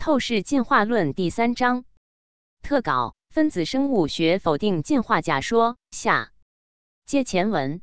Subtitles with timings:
[0.00, 1.84] 透视进化论第三章
[2.62, 6.32] 特稿：分子生物学否定进化假说下。
[7.04, 7.82] 接前文，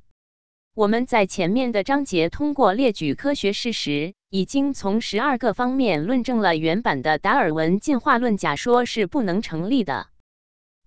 [0.73, 10.07] 我们在前面的章节通过列举科学事实，已经从十二个方面论证了原版的达尔文进化论假说是不能成立的。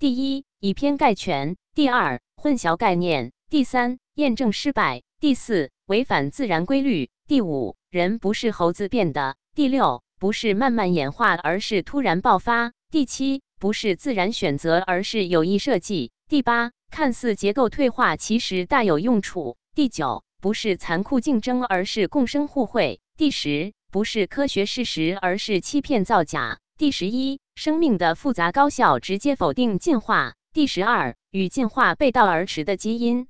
[0.00, 10.02] 第一，以偏概全；第二，混淆概念；第三，验证失败；第四，违反自然规律；第五，人不是猴子变的；第六。
[10.20, 12.72] 不是慢慢演化，而是突然爆发。
[12.90, 16.12] 第七，不是自然选择，而是有意设计。
[16.28, 19.56] 第八，看似结构退化，其实大有用处。
[19.74, 23.00] 第九，不是残酷竞争，而是共生互惠。
[23.16, 26.58] 第十，不是科学事实，而是欺骗造假。
[26.76, 30.34] 第十一，生命的复杂高效直接否定进化。
[30.52, 33.26] 第十二，与进化背道而驰的基因。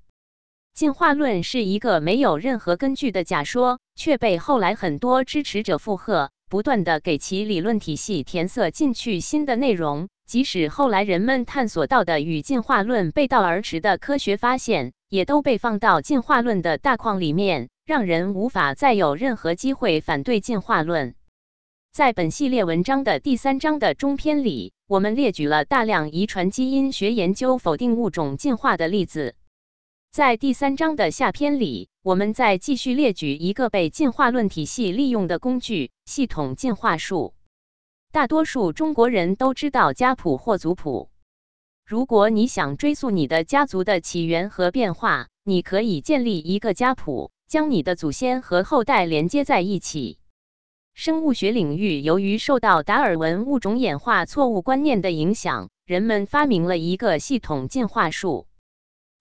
[0.75, 6.33] 进化论是一个没有任何根据的假说，却被后来很多支持者附和。
[6.51, 21.15] 不断的给其理论体系填色进去新的内容，即使后来人们探索到的与进化论背道而驰的科学发现，也都被放到进化论的大框里面，让人无法再有任何机会反对进化论。
[21.93, 29.37] 在本系列文章的第三章的中篇里，我们列举了大量遗传基因学研究否定物种进化的例子。
[30.13, 37.33] 在第三章的下篇里，我们再继续列举一个被进化论体系利用的工具——系统进化术。
[38.11, 41.11] 大多数中国人都知道家谱或族谱。
[41.87, 50.19] 如果你想追溯你的家族的起源和变化，你可以建立一个家谱，将你的祖先和后代连接在一起。
[50.93, 58.49] 生物学领域由于受到达尔文物种演化错误观念的影响，人们发明了一个系统进化术。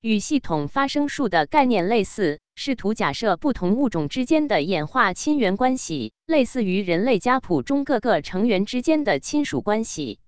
[0.01, 10.19] 与系统发生树的概念类似，试图假设不同物种之间的演化亲缘关系，类似于人类家谱中各个成员之间的亲属关系。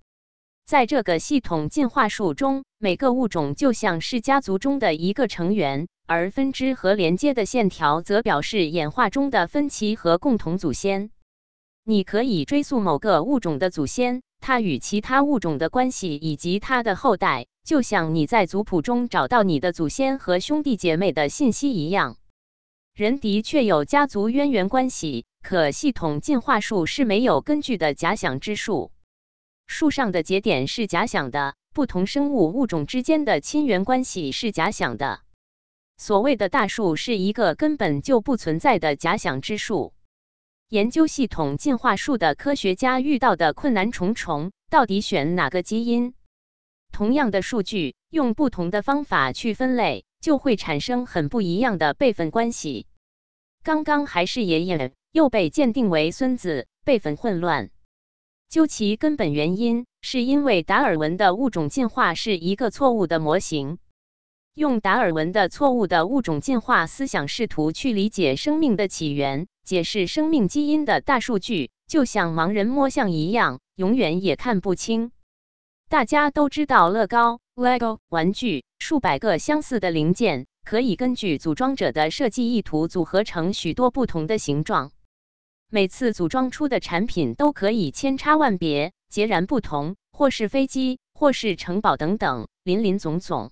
[0.66, 11.12] 在这个系统进化树中，每个物种就像是家族中的一个成员，而分支和连接的线条则表示演化中的分歧和共同祖先。
[11.86, 17.48] 你可以追溯某个物种的祖先，它与其他物种的关系，以及它的后代。
[17.64, 22.18] 就像你在族谱中找到你的祖先和兄弟姐妹的信息一样，
[22.94, 25.26] 人的确有家族渊源关系。
[25.44, 28.92] 可系统进化术是没有根据的假想之术，
[29.66, 35.22] 树上的节点是假想的，不同生物物种之间的亲缘关系是假想的。
[35.98, 39.94] 所谓的大树是一个根本就不存在的假想之树。
[40.70, 46.14] 研究系统进化术的科学家遇到的困难重重，到底选哪个基因？
[46.92, 52.86] 同样的数据，用不同的方法去分类，就会产生很不一样的辈分关系。
[53.64, 57.70] 刚刚还是爷爷，又被鉴定为孙子，辈分混乱。
[58.50, 63.78] 究其根本原因，是因为达尔文的物种进化是一个错误的模型。
[64.54, 75.12] 用达尔文的错误的物种进化思想试图去理解生命的起源，解释生命基因的大数据，就像盲人摸象一样，永远也看不清。
[75.92, 84.94] 大家都知道，乐高 （Lego） 玩具数百个相似的零件，可以根据组装者的设计意图组合成许多不同的形状。
[85.70, 93.52] 每次组装出的产品都可以千差万别、截然不同，或是飞机，或是城堡等等，林林总总。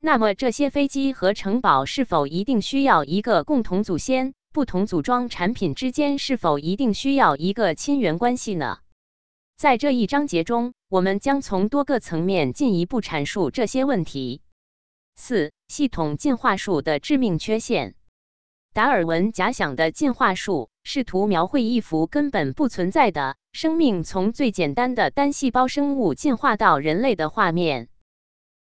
[0.00, 4.34] 那么，这些飞机和城堡是否一定需要一个共同祖先？
[4.52, 8.80] 不同组装产品之间是否一定需要一个亲缘关系呢？
[9.56, 14.42] 在这一章节中，我们将从多个层面进一步阐述这些问题。
[15.16, 17.94] 四、系统进化术的致命缺陷。
[18.74, 27.88] 达尔文假想的进化术试图描绘一幅根本不存在的生命从最简单的单细胞生物进化到人类的画面。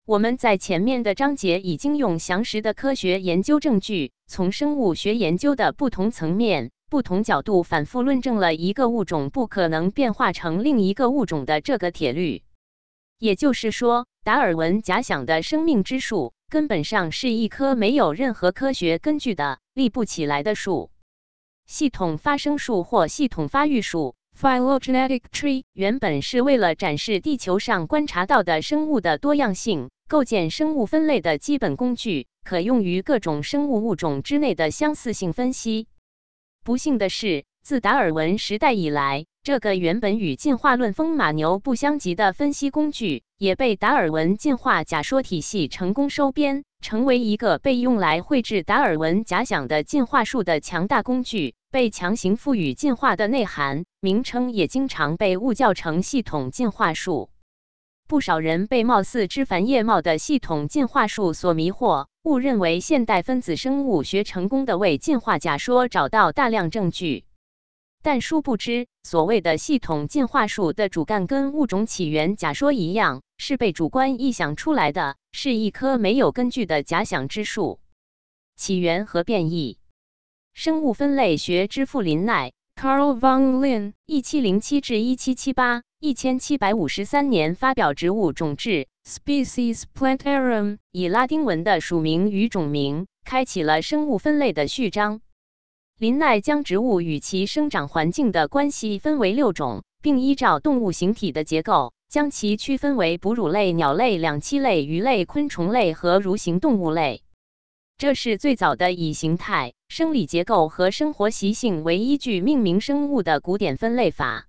[0.06, 6.72] 我们在前面的章节已经用详实的科学研究证据，从生物学研究的不同层面。
[6.92, 12.44] 不同角度反复论证了一个物种不可能变化成另一个物种的这个铁律。
[13.18, 20.92] 也就是说，达尔文假想的生命之树根本上是一棵没有任何科学根据的、立不起来的树。
[21.66, 35.88] 系统发生树或系统发育树 （phylogenetic tree） 原本是为了展示地球上观察到的生物的多样性，构建生物分类的基本工具，可用于各种生物物种之内的相似性分析。
[36.64, 57.32] 不幸的是，自达尔文时代以来，这个原本与进化论风马牛不相及的分析工具，也被达尔文进化假说体系成功收编，成为一个被用来绘制达尔文假想的进化术的强大工具，被强行赋予进化的内涵，名称也经常被误叫成系统进化术。
[58.12, 67.24] 不少人被貌似枝繁叶茂的系统进化术所迷惑，误认为现代分子生物学成功的为进化假说找到大量证据。
[68.04, 77.80] 但殊不知，所谓的系统进化术的主干跟物种起源假说一样，是被主观臆想出来的，是一棵没有根据的假想之树。
[78.58, 79.78] 起源和变异，
[80.54, 95.22] 生物分类学之父林奈 （Carl von Linne，一七零七至一七七八，一千七百五十三年）发表《植物种志》（Species Plantarum），以拉丁文的属名与种名，开启了生物分类的序章。
[96.00, 107.22] 林奈将植物与其生长环境的关系分为六种，并依照动物形体的结构，将其区分为哺乳类、鸟类、两栖类、鱼类、昆虫类和蠕行动物类。
[108.00, 114.48] 这是最早的以形态、生理结构和生活习性为依据命名生物的古典分类法。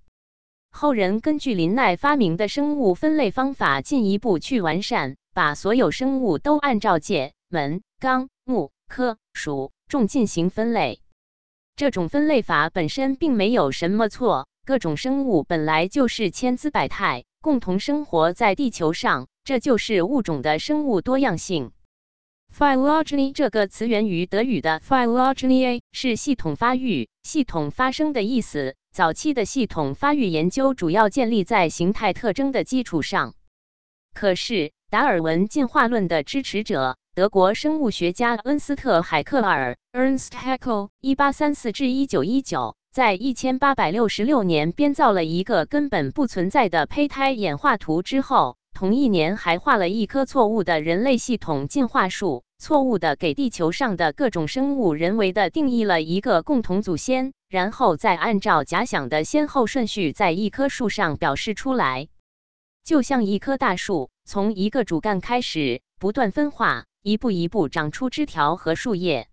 [0.74, 11.00] 后人根据林奈发明的生物分类方法，进一步去完善，把所有生物都按照界、门、纲、目、科、属、种进行分类。
[11.76, 21.70] 这种分类法本身并没有什么错，各种生物本来就是千姿百态，共同生活在地球上，这就是物种的生物多样性。
[22.52, 28.74] phylogeny 这个词源于德语的 phylogeny，是系统发育、系统发生的意思。
[28.92, 33.32] 早期的系统发育研究主要建立在形态特征的基础上，
[34.12, 36.98] 可是达尔文进化论的支持者。
[37.14, 62.08] 德国生物学家恩斯特·海克尔 （Ernst Haeckel，一八三四至一九一九）在一千八百六十六年编造了一个根本不存在的胚胎演化图之后，同一年还画了一棵错误的人类系统进化树，错误的给地球上的各种生物人为的定义了一个共同祖先，然后再按照假想的先后顺序在一棵树上表示出来，
[62.82, 66.86] 就像一棵大树从一个主干开始不断分化。
[67.02, 69.28] 一步一步长出枝条和树叶，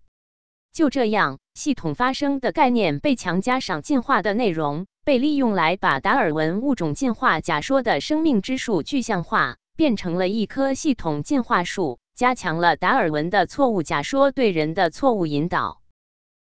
[0.72, 15.79] 就这样，系统发生的概念被强加上进化的内容，被利用来把达尔文物种进化假说的生命之树具象化，变成了一棵系统进化树，加强了达尔文的错误假说对人的错误引导。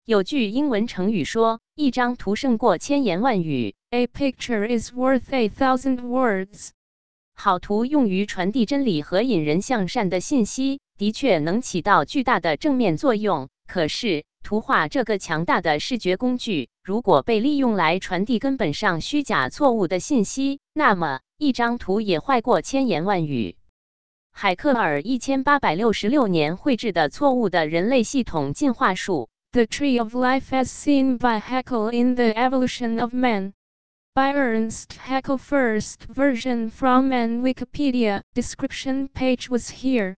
[0.05, 6.69] 有句英文成语说：“一张图胜过千言万语。” A picture is worth a thousand words。
[7.33, 10.79] 好图用于传递真理和引人向善的信息。
[10.97, 13.49] 的确能起到巨大的正面作用。
[13.67, 23.55] 可是，图画这个强大的视觉工具，如果被利用来传递根本上虚假、错误的信息，那么一张图也坏过千言万语。
[24.31, 35.38] 海克尔一千八百六十六年绘制的错误的人类系统进化树，《The Tree of Life as Seen by Haeckel in the Evolution of Man》by Ernst Haeckel.
[35.38, 40.14] First version from an Wikipedia description page was here.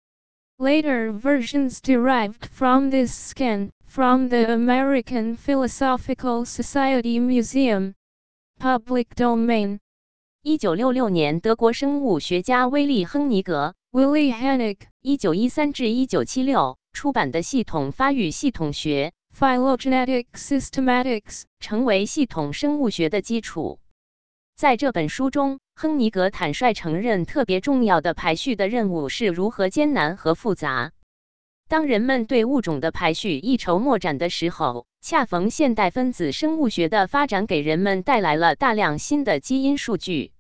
[0.59, 7.95] Later versions derived from this scan from the American Philosophical Society Museum.
[8.59, 9.79] Public domain.
[10.43, 23.80] 一九六六年，德国生物学家威利·亨尼格 （Willy Hennig） 一九一三至一九七六出版的《系统发育系统学》 （Phylogenetic Systematics） 成为系统生物学的基础。
[24.56, 30.92] 在这本书中，亨尼格坦率承认，特别重要的排序的任务是如何艰难和复杂。
[31.68, 40.34] 当人们对物种的排序一筹莫展的时候，恰逢现代分子生物学的发展给人们带来了大量新的基因数据。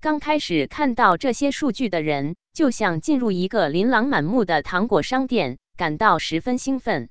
[0.00, 7.10] 刚开始看到这些数据的人，就像进入一个琳琅满目的糖果商店，感到十分兴奋。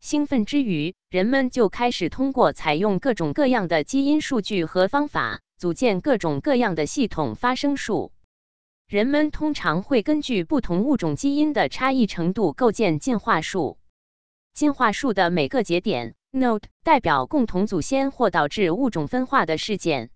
[0.00, 5.40] 兴奋之余，人们就开始通过采用各种各样的基因数据和方法。
[5.58, 8.12] 组建各种各样的系统发生树，
[8.86, 13.76] 人们通常会根据不同物种基因的差异程度构建进化树。
[14.54, 20.10] 进化树的每个节点 （node） 代表共同祖先或导致物种分化的事件。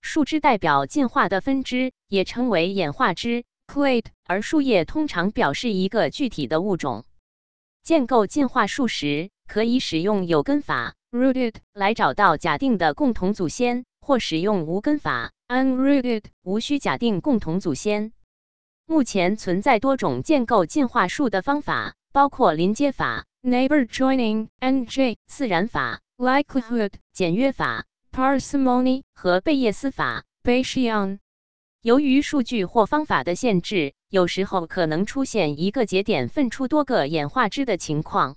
[0.00, 7.04] 树枝代表进化的分支，也称为演化枝 （clade），而树叶通常表示一个具体的物种。
[7.82, 13.84] 建构进化树时，可以使用有根法 （rooted） 来找到假定的共同祖先。
[14.04, 18.12] 或使用无根法 （unrooted），无需假定共同祖先。
[18.84, 31.18] 目前存在多种建构进化树的方法，包括邻接法 （neighbor joining） NJ）、自然法 （likelihood）、简约法 （parsimony） 和贝叶斯法 （Bayesian）。
[31.82, 38.36] 由于数据或方法的限制，有时候可能出现一个节点分出多个演化枝的情况。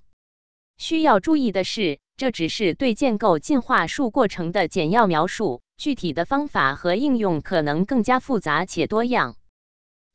[0.80, 9.36] 需要注意的是，这只是对建构进化树过程的简要描述，具体的方法和应用可能更加复杂且多样。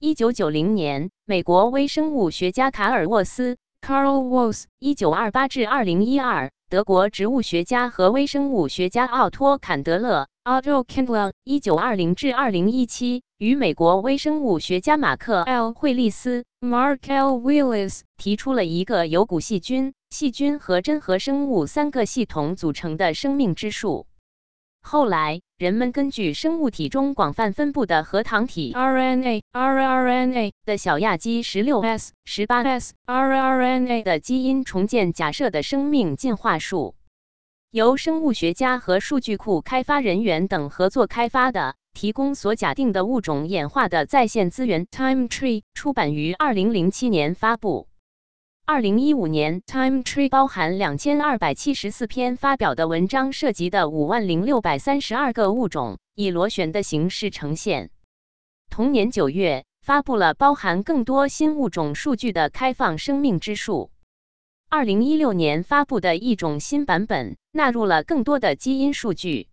[0.00, 6.50] 一九九零年，美国微生物学家卡尔沃斯 （Carl Woese，一九二八至二零一二）。
[6.70, 17.40] 德国植物学家和微生物学家奥托·坎德勒 （Otto Kandler，一九二零至二零一七）与美国微生物学家马克 ·L· 惠利斯 （Mark L.
[17.40, 24.06] Willis） 提出了一个由古细菌、细菌和真核生物三个系统组成的生命之树。
[24.82, 36.96] 后来，人们根据生物体中广泛分布的核糖体 （RNA、rRNA） 的小亚基 16s、18s、rRNA 的基因重建假设的生命进化树，
[37.70, 47.89] 由生物学家和数据库开发人员等合作开发的，提供所假定的物种演化的在线资源 （Time Tree） 出版于2007年发布。
[48.72, 57.90] 二零一五年，Time Tree 包含两千二百七十四篇发表的文章，涉及的五万零六百三十二个物种，以螺旋的形式呈现。
[58.70, 63.90] 同年九月，发布了包含更多新物种数据的开放生命之树。
[64.68, 69.48] 二零一六年发布的一种新版本，纳入了更多的基因数据。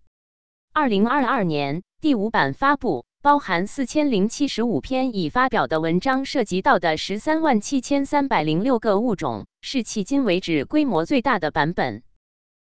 [0.73, 3.06] 二零二二年，第五版发布。
[3.27, 12.03] 包含四千零七十五篇已发表的文章，涉及到的十三万七千三百零六个物种，是迄今为止规模最大的版本。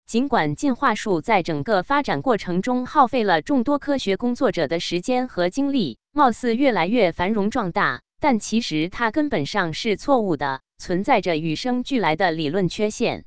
[0.06, 13.26] 尽管进化树在整个发展过程中耗费了众多科学工作者的时间和精力，貌似越来越繁荣壮大，但其实它根本上是错误的，存在着与生俱来的理论缺陷。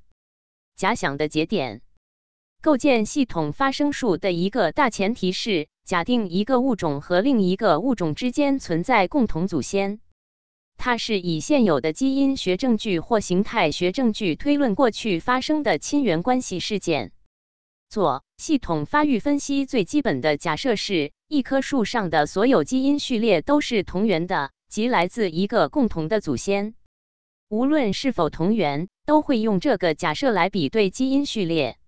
[0.77, 1.81] 假想的节点，
[2.63, 5.67] 构建系统发生树的一个大前提是。
[5.87, 10.01] 假定一个物种和另一个物种之间存在共同祖先，
[10.77, 17.13] 它是以现有的基因学证据或形态学证据推论过去发生的亲缘关系事件。
[17.89, 26.75] 做系统发育分析最基本的假设是，一棵树上的所有基因序列都是同源的，即来自一个共同的祖先。
[27.49, 31.79] 无论是否同源，都会用这个假设来比对基因序列。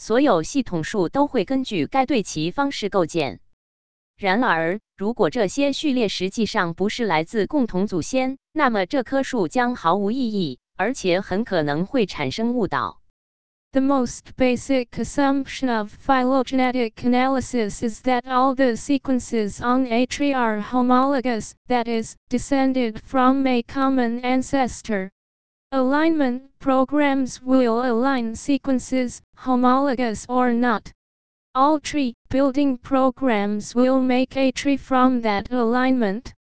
[0.00, 3.40] 所有系统树都会根据该对齐方式构建。
[4.18, 13.02] 然而，如果这些序列实际上不是来自共同祖先，那么这棵树将毫无意义，而且很可能会产生误导。
[13.72, 20.62] The most basic assumption of phylogenetic analysis is that all the sequences on a tree are
[20.62, 25.10] homologous, that is, descended from a common ancestor.
[25.73, 30.91] Alignment programs will align sequences, homologous or not.
[31.55, 36.33] All tree building programs will make a tree from that alignment.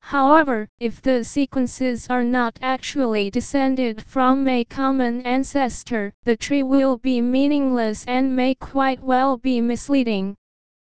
[0.00, 6.98] However, if the sequences are not actually descended from a common ancestor, the tree will
[6.98, 10.36] be meaningless and may quite well be misleading.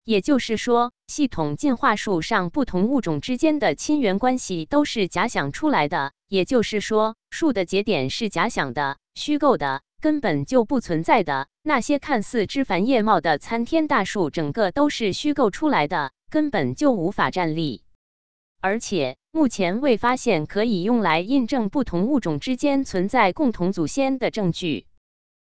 [0.05, 6.13] 也就是说，系统进化树上不同物种之间的亲缘关系都是假想出来的。
[6.29, 11.47] 也就是说，树的节点是假想的、虚构的，根本就不存在的。
[11.63, 17.85] 那些看似枝繁叶茂的参天大树，整个都是虚构出来的，根本就无法站立。
[18.61, 24.87] 而且，目前未发现可以用来印证不同物种之间存在共同祖先的证据。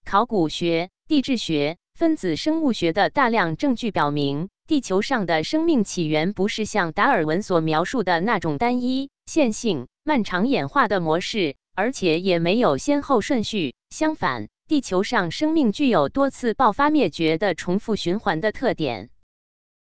[0.03, 1.77] 考古学、地质学。
[2.03, 13.73] 分子生物学的大量证据表明，地球上的生命起源不是像达尔文所描述的那种单一、线性、漫长演化的模式，而且也没有先后顺序。
[13.89, 19.09] 相反，地球上生命具有多次爆发、灭绝的重复循环的特点。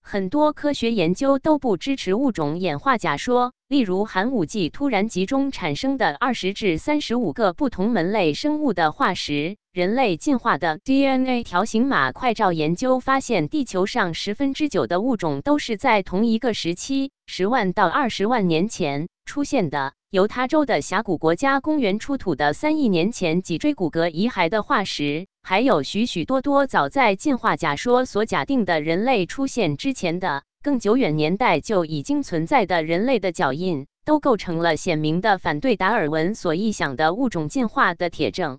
[0.02, 9.56] 很多科学研究都不支持物种演化假说，例如寒武纪突然集中产生的二十至三十五个不同门类生物的化石。
[9.78, 19.92] 人类进化的 DNA 条形码快照研究发现，地球上十分之九的物种都是在同一个时期（十万到二十万年前）出现的。
[20.10, 38.58] 犹他州的峡谷国家公园出土的三亿年前脊椎骨骼遗骸的化石，还有许许多多早在进化假说所假定的人类出现之前的更久远年代就已经存在的人类的脚印，都构成了鲜明的反对达尔文所臆想的物种进化的铁证。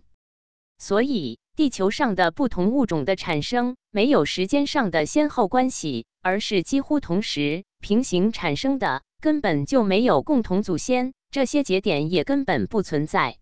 [0.80, 11.14] 所以，地球上的不同物种的产生没有时间上的先后关系，而是几乎同时平行产生的，根本就没有共同祖先。
[11.32, 13.38] 这些节点也根本不存在。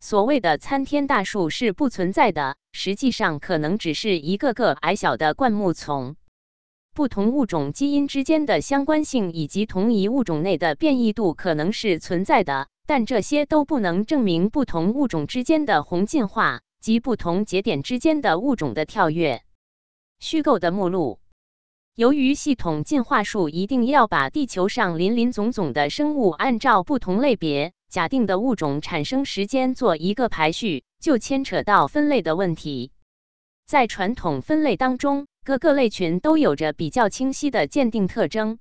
[0.00, 6.16] 所谓的参天大树是不存在的，实际上可能只是一个个矮小的灌木丛。
[6.92, 19.42] 不同物种基因之间的相关性以及同一物种内的变异度可能是存在的，但这些都不能证明不同物种之间的宏进化、及不同节点之间的物种的跳跃。
[20.20, 21.18] 虚构的目录。
[21.96, 32.92] 由于系统进化树一定要把地球上林林总总的生物按照不同类别假定的物种产生时间做一个排序，就牵扯到分类的问题。
[33.66, 38.58] 在传统分类当中，各个类群都有着比较清晰的鉴定特征。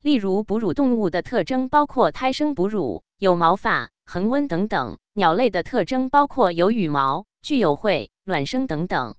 [0.00, 9.14] 例如，哺乳动物的特征包括胎生哺乳、有毛发、恒温等等；鸟类的特征包括有羽毛、具有喙、卵生等等。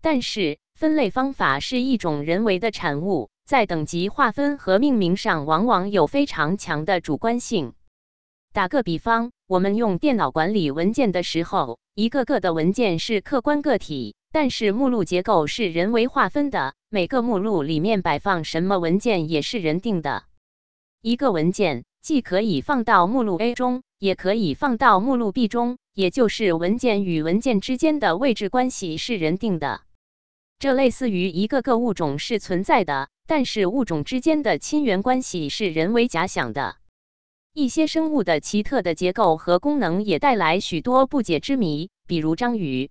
[0.00, 7.74] 但是，分类方法是一种人为的产物，在等级划分和命名上往往有非常强的主观性。
[8.54, 20.24] 打个比方，我们用电脑管理文件的时候，一个个的文件是客观个体，但是目录结构是人为划分的，每个目录里面摆放什么文件也是人定的。
[21.02, 29.82] 一个文件既可以放到目录 A 中，也可以放到目录 B 中，也就是文件与文件之间的位置关系是人定的。
[30.58, 36.76] 这类似于一个个物种是存在的，但是物种之间的亲缘关系是人为假想的。
[37.54, 42.90] 一些生物的奇特的结构和功能也带来许多不解之谜，比如章鱼。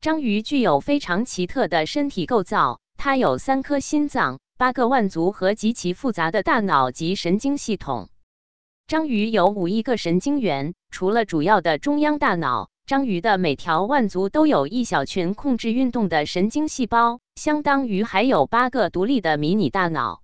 [0.00, 8.08] 章鱼具有非常奇特的身体构造，它有三颗心脏、八个腕足和极其复杂的大脑及神经系统。
[8.86, 12.68] 章鱼有五亿个神经元，除了主要的中央大脑。
[12.84, 20.20] 章鱼的每条腕足都有一小群控制运动的神经细胞，相当于还有八个独立的迷你大脑。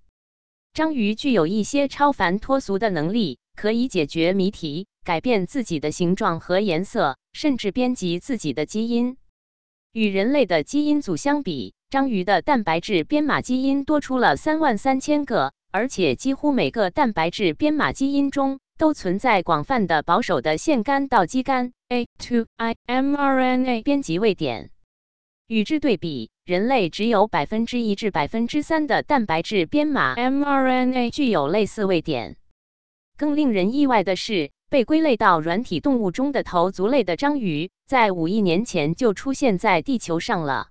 [0.75, 9.17] 章鱼具有一些超凡脱俗的能力，可以解决谜题、改变自己的形状和颜色，甚至编辑自己的基因。
[9.91, 18.59] 与人类的基因组相比，章鱼的蛋白质编码基因多出了三万三千个，而且几乎每个蛋白质编码基因中。
[18.81, 24.71] 都存在广泛的保守的腺苷到肌苷 A to I mRNA 编辑位点。
[25.45, 32.37] 与之对比，人类只有百分之一至百分之三的蛋白质编码 mRNA 具有类似位点。
[33.15, 40.69] 更令人意外的是，被归类到软体动物中的头足类的章鱼，在五亿年前就出现在地球上了。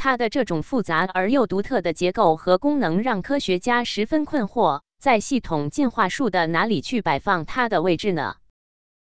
[0.00, 4.80] 它的这种复杂而又独特的结构和功能，让科学家十分困惑。
[4.98, 8.36] 在系统进化树的哪里去摆放它的位置呢？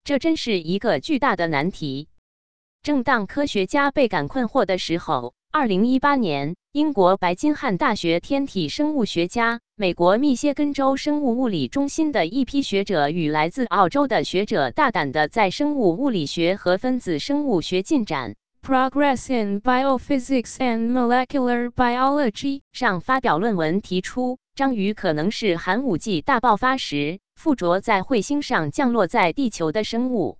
[0.02, 2.08] 这真是一个巨大的难题。
[2.82, 24.38] 正当科学家倍感困惑的时候，二零一八年，英国白金汉大学天体生物学家、美国密歇根州生物物理中心的一批学者与来自澳洲的学者，大胆地在《生物物理学和分子生物学进展》（Progress in Biophysics and Molecular Biology） 上发表论文，提出。
[24.54, 30.38] 章鱼可能是寒武纪大爆发时附着在彗星上降落在地球的生物。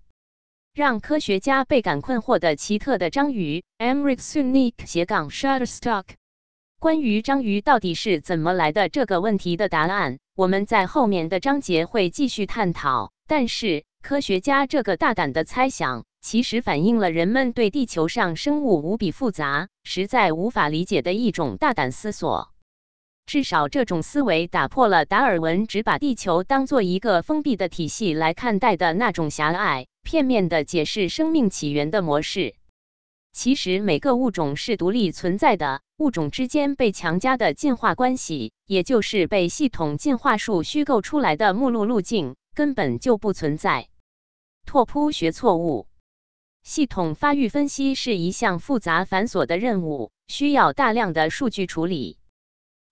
[0.75, 6.05] 让科学家倍感困惑的奇特的章鱼 m r i c Unique 斜杠 Shutterstock。
[6.79, 13.13] 关于章鱼到底是怎么来的这个问题的答案，我们在后面的章节会继续探讨。
[13.27, 22.51] 但是，科学家这个大胆的猜想，其实反映了人们对地球上生物无比复杂、实在无法理解的一种大胆思索。
[23.27, 32.57] 至少这种思维打破了达尔文只把地球当做一个封闭的体系来看待的那种狭隘、片面的解释生命起源的模式。
[33.33, 43.89] 其实每个物种是独立存在的，物种之间被强加的进化关系，也就是被系统进化树虚构出来的目录路径，根本就不存在。
[44.67, 45.87] 拓扑学错误。
[46.63, 52.19] 系统发育分析是一项复杂繁琐的任务，需要大量的数据处理。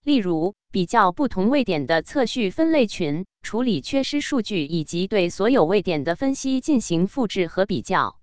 [0.03, 8.19] 例如，比较不同位点的测序分类群，处理缺失数据，以及对所有位点的分析进行复制和比较。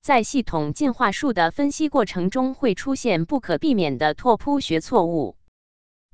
[0.00, 5.36] 在系统进化树的分析过程中，会出现不可避免的拓扑学错误。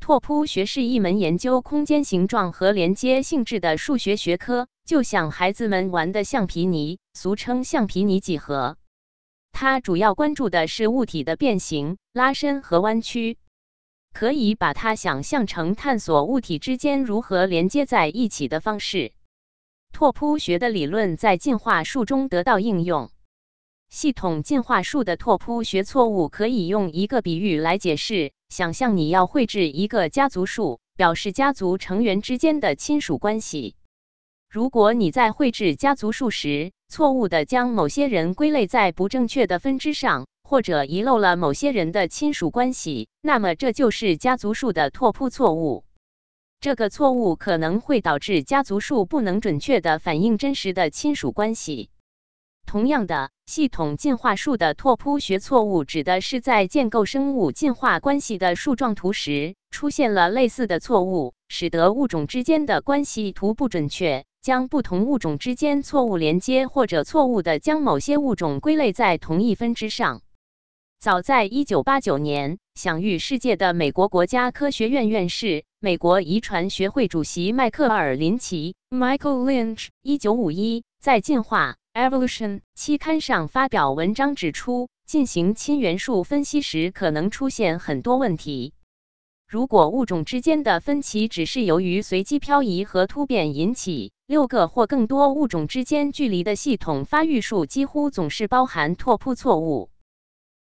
[0.00, 8.76] 拓扑学是一门研究空间形状和连接性质的数学学科，就像孩子们玩的橡皮泥，俗称橡皮泥几何。
[9.50, 13.38] 它主要关注的是物体的变形、拉伸和弯曲。
[14.12, 19.12] 可以把它想象成探索物体之间如何连接在一起的方式。
[19.92, 23.10] 拓扑学的理论在进化树中得到应用。
[23.88, 33.74] 系统进化树的拓扑学错误可以用一个比喻来解释：想象你要绘制一个家族树，表示家族成员之间的亲属关系。
[34.54, 40.26] 如果你在绘制家族树时，错误的将某些人归类在不正确的分支上。
[40.44, 45.84] 或者遗漏了某些人的亲属关系，那么这就是家族树的拓扑错误。
[46.60, 51.90] 这个错误可能会导致家族树不能准确的反映真实的亲属关系。
[52.64, 70.20] 同样的，系统进化树的拓扑学错误指的是在建构生物进化关系的树状图时出现了类似的错误，使得物种之间的关系图不准确，将不同物种之间错误连接或者错误的将某些物种归类在同一分支上。
[71.00, 81.76] 早在1989年，享誉世界的美国国家科学院院士、美国遗传学会主席迈克尔·林奇 （Michael Lynch） 1951在《进化》。
[82.10, 88.73] Evolution 期刊上发表文章指出，进行亲缘数分析时可能出现很多问题。
[89.54, 99.90] 如果物种之间的分歧只是由于随机漂移和突变引起，六个或更多物种之间距离的系统发育数几乎总是包含拓扑错误。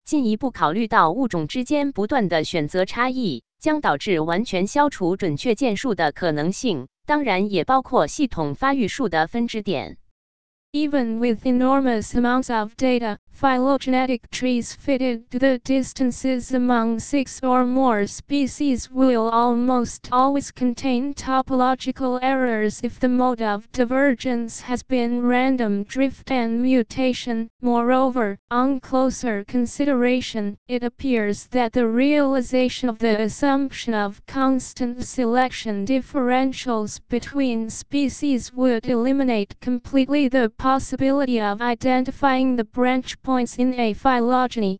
[0.06, 9.98] 进一步考虑到物种之间不断的选择差异将导致完全消除准确件数的可能性，当然也包括系统发育数的分支点。
[10.76, 18.08] Even with enormous amounts of data, phylogenetic trees fitted to the distances among six or more
[18.08, 25.84] species will almost always contain topological errors if the mode of divergence has been random
[25.84, 27.50] drift and mutation.
[27.62, 35.86] Moreover, on closer consideration, it appears that the realization of the assumption of constant selection
[35.86, 43.94] differentials between species would eliminate completely the possibility of identifying the branch points in a
[43.94, 44.80] phylogeny。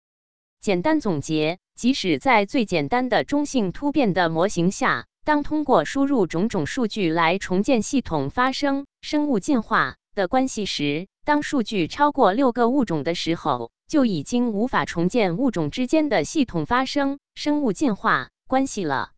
[0.62, 19.12] 简单总结，即使在最简单的中性突变的模型下，当通过输入种种数据来重建系统发生生物进化的关系时，当数据超过六个物种的时候，就已经无法重建物种之间的系统发生生物进化关系了。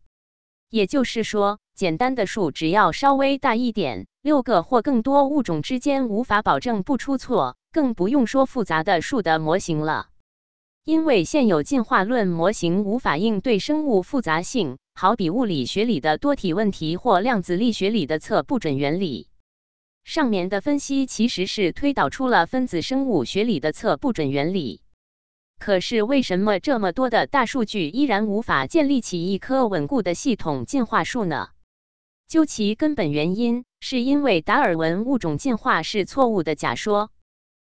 [0.68, 4.06] 也就是说，简单的数只要稍微大一点。
[4.22, 10.08] 六个或更多物种之间无法保证不出错，更不用说复杂的数的模型了。
[10.84, 19.28] 因为现有进化论模型无法应对生物复杂性，好比物理学里的多体问题或量子力学里的测不准原理。
[20.02, 24.80] 上面的分析其实是推导出了分子生物学里的测不准原理。
[25.58, 31.48] 可是为什么这么多的大数据依然无法建立起一棵稳固的系统进化树呢？
[32.28, 37.10] 究其根本原因，是因为达尔文物种进化是错误的假说。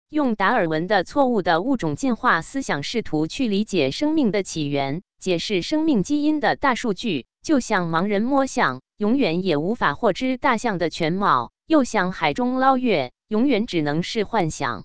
[0.09, 14.85] 用达尔文的错误的物种进化思想试图去理解生命的起源、解释生命基因的大数据，就像盲人摸象，永远也无法获知大象的全貌；又像海中捞月，永远只能是幻想。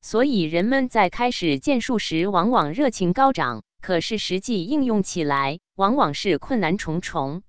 [0.00, 7.42] 所以人们在开始建树时，往往热情高涨，可是实际应用起来，往往是困难重重。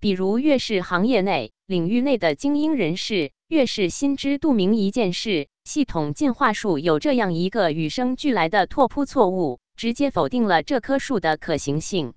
[0.00, 12.14] 比如，越是行业内、领域内的精英人士，越是心知肚明一件事：系统进化树有这样一个与生俱来的拓扑错误，直接否定了这棵树的可行性。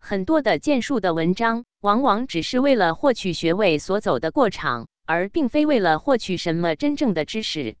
[0.00, 7.76] 很多的建树的文章，往往只是为了获取学位所走的过场，而并非为了获取什么真正的知识。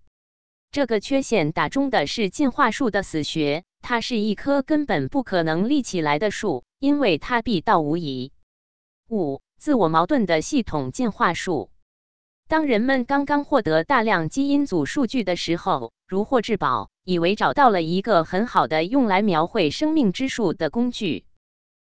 [0.70, 8.30] 这个缺陷打中的是进化树的死穴，它是一棵根本不可能立起来的树，因为它必到无疑。
[9.08, 11.70] 五、自我矛盾的系统进化术。
[12.48, 21.24] 当人们刚刚获得大量基因组数据的时候，如获至宝，以为找到了一个很好的用来描绘生命之树的工具。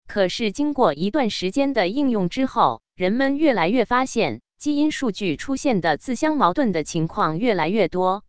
[0.07, 8.23] 可是经过一段时间的应用之后，人们越来越发现，基因数据出现的自相矛盾的情况越来越多。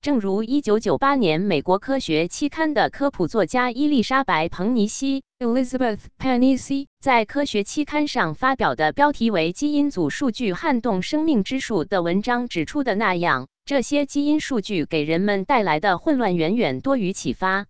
[0.00, 17.66] 正如1998年美国科学期刊的科普作家伊丽莎白·彭尼西 （Elizabeth Pennisi） 在科学期刊上发表的标题为《基因组数据撼动生命之树》的文章指出的那样，这些基因数据给人们带来的混乱远远多于启发。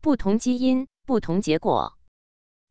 [0.00, 1.94] 不同基因，不同结果。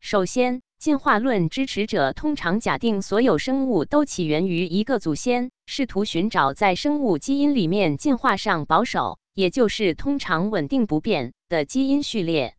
[0.00, 12.56] 首先，进化论支持者通常假定所有生物都起源于一个祖先，试图寻找在生物基因里面进化上保守，也就是通常稳定不变的基因序列。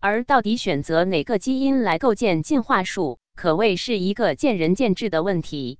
[0.00, 5.78] 而到底选择哪个基因来构建进化树，可谓是一个见仁见智的问题。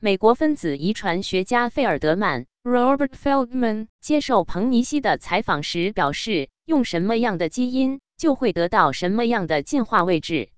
[0.00, 10.50] 美国分子遗传学家费尔德曼 （Robert Feldman） 接受彭尼西的采访时表示：“用什么样的基因，就会得到什么样的进化位置。”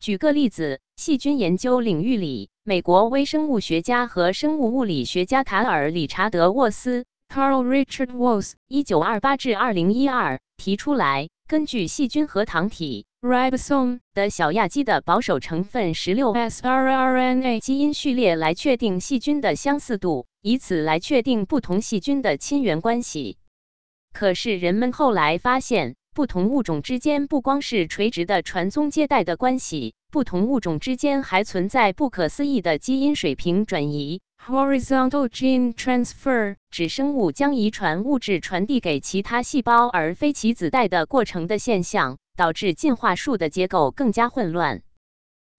[0.00, 23.38] 举个例子，细菌研究领域里，美国微生物学家和生物物理学家卡尔·理查德·沃斯 （Carl Richard Woese，一九二八至二零一二）提出来，根据细菌核糖体 （ribosome） 的小亚基的保守成分十六 srRNA 基因序列来确定细菌的相似度，以此来确定不同细菌的亲缘关系。
[24.12, 44.82] 可是人们后来发现，不同物种之间不光是垂直的传宗接代的关系，不同物种之间还存在不可思议的基因水平转移 （horizontal gene transfer），指生物将遗传物质传递给其他细胞而非其子代的过程的现象，导致进化树的结构更加混乱。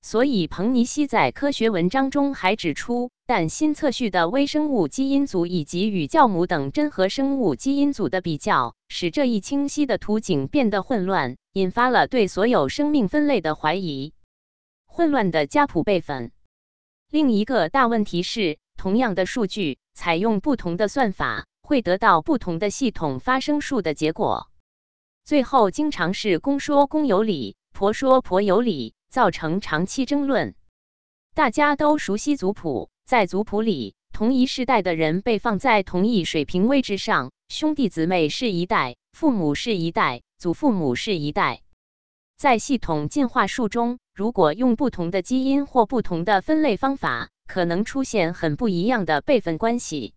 [0.02, 14.14] 所以，彭尼西在科学文章中还指出，但新测序的微生物基因组以及与酵母等真核生物基因组的比较，使这一清晰的图景变得混乱，引发了对所有生命分类的怀疑。
[14.86, 16.32] 混乱的家谱备份。
[17.12, 24.50] 另一个大问题是，同样的数据，采用不同的算法，会得到不同的系统发生数的结果。
[25.26, 28.96] 最后，经常是公说公有理，婆说婆有理。
[29.10, 30.54] 造成长期争论。
[31.34, 41.64] 大家都熟悉族谱，在族谱里，同一世代的人被放在同一水平位置上，兄弟姊妹是一代，父母是一代，祖父母是一代。
[42.38, 50.14] 在系统进化树中，如果用不同的基因或不同的分类方法，可能出现很不一样的辈分关系。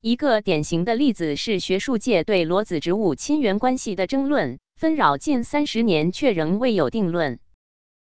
[0.00, 7.40] 一个典型的例子是学术界对裸子植物亲缘关系的争论，纷扰近三十年，却仍未有定论。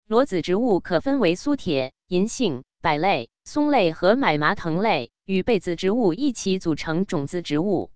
[0.09, 7.93] 裸子植物可分为苏铁、银杏、柏类、松类和买麻藤类，与被子植物一起组成种子植物。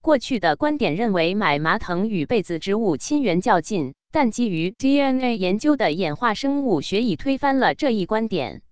[0.00, 8.62] 过去的观点认为买麻藤与被子植物亲缘较近，但基于 DNA 研究的演化生物学已推翻了这一观点。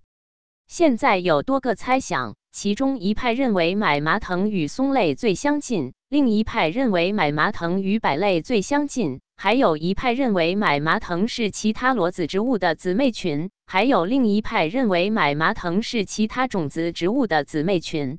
[0.74, 9.20] 现在有多个猜想，其中一派认为买麻藤与松类最相近，另一派认为买麻藤与柏类最相近。
[9.36, 18.18] 还有一派认为买麻藤是其他裸子植物的姊妹群，还有另一派认为买麻藤是其他种子植物的姊妹群。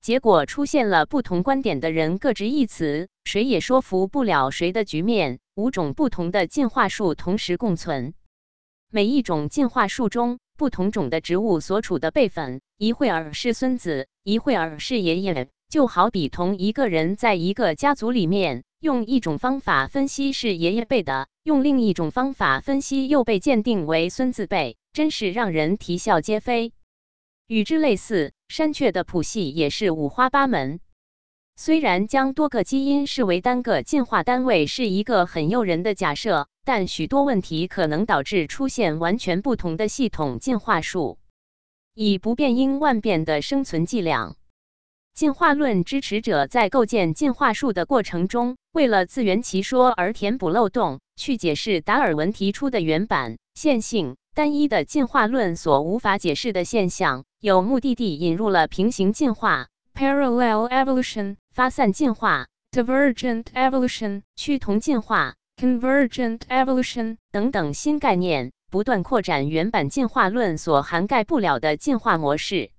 [0.00, 5.38] 结果出现了不同观点的人各执一词，谁也说服不了谁的局面。
[5.54, 8.14] 五种不同的进化树同时共存，
[8.90, 18.64] 每一种进化树中不同种的植物所处的辈分，一会儿是孙子，一会儿是爷爷，就好比同一个人在一个家族里面。
[18.80, 26.72] 用一种方法分析是爷爷辈的，用另一种方法分析又被鉴定为孙子辈，真是让人啼笑皆非。
[27.48, 30.80] 与之类似，山雀的谱系也是五花八门。
[31.56, 41.18] 虽然将多个基因视为单个进化单位是一个很诱人的假设，但许多问题可能导致出现完全不同的系统进化树。
[41.94, 44.36] 以不变应万变的生存计量。
[45.14, 72.70] 进化论支持者在构建进化树的过程中，为了自圆其说而填补漏洞，去解释达尔文提出的原版、线性、单一的进化论所无法解释的现象，有目的地引入了平行进化 （parallel evolution）、发散进化 （divergent evolution）、趋同进化 （convergent evolution） 等等新概念，不断扩展原版进化论所涵盖不了的进化模式。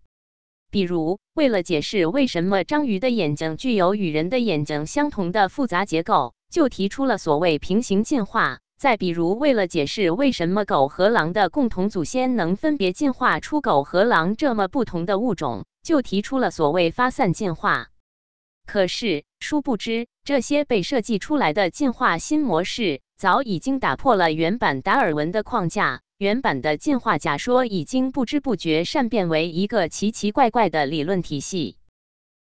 [0.71, 17.87] 比如，为了解释为什么章鱼的眼睛具有与人的眼睛相同的复杂结构，就提出了所谓平行进化；再比如，为了解释为什么狗和狼的共同祖先能分别进化出狗和狼这么不同的物种，就提出了所谓发散进化。
[18.67, 26.01] 可是，殊不知，这些被设计出来的进化新模式，早已经打破了原版达尔文的框架。
[26.19, 31.77] 原版的进化假说已经不知不觉善变为一个奇奇怪怪的理论体系，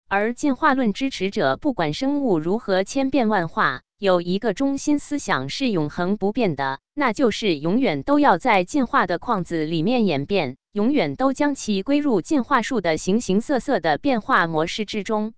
[0.08, 15.34] 而进化论支持者不管生物如何千变万化，有一个中心思想是永恒不变的，那就是永远都要在进化的框子里面演变，永远都将其归入进化树的形形色色的变化模式之中。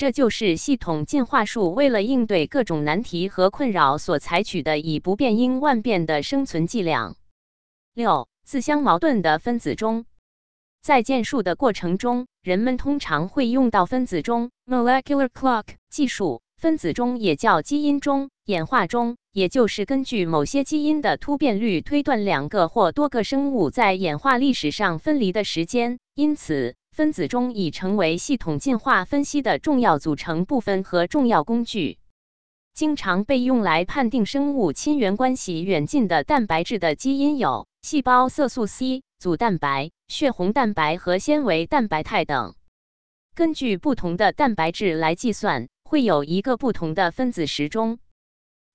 [0.00, 7.16] 这就是系统进化树为了应对各种难题和困扰所采取的以不变应万变的生存伎俩。
[7.92, 10.06] 六自相矛盾的分子钟，
[10.80, 16.40] 在建树的过程中，人们通常会用到分子钟 （molecular clock） 技术。
[16.56, 25.98] 分子钟也叫基因钟、演化钟，也就是根据某些基因的突变率推断两个或多个生物在演化历史上分离的时间。
[26.14, 31.98] 因此，分子中已成为系统进化分析的重要组成部分和重要工具。
[32.74, 37.66] 经常被用来判定生物亲缘关系远近的蛋白质的基因有。
[37.82, 42.54] 细胞色素 C、组蛋白、血红蛋白和纤维蛋白肽等，
[43.34, 47.98] 根据不同的蛋白质来计算，会有一个不同的分子时钟。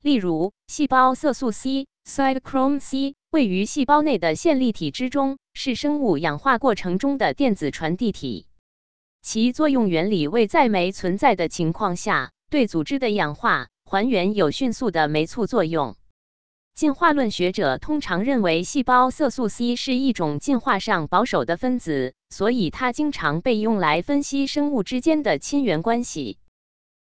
[0.01, 8.48] 例如，细胞色素 C（cytochrome C） 位于细胞内的线粒体之中，是生物氧化过程中的电子传递体。
[9.21, 15.98] 其作用原理为在酶存在的情况下，对组织的氧化还原有迅速的酶促作用。
[16.76, 26.38] 进化论学者通常认为细胞色素 C 是一种进化上保守的分子，所以它经常被用来分析生物之间的亲缘关系。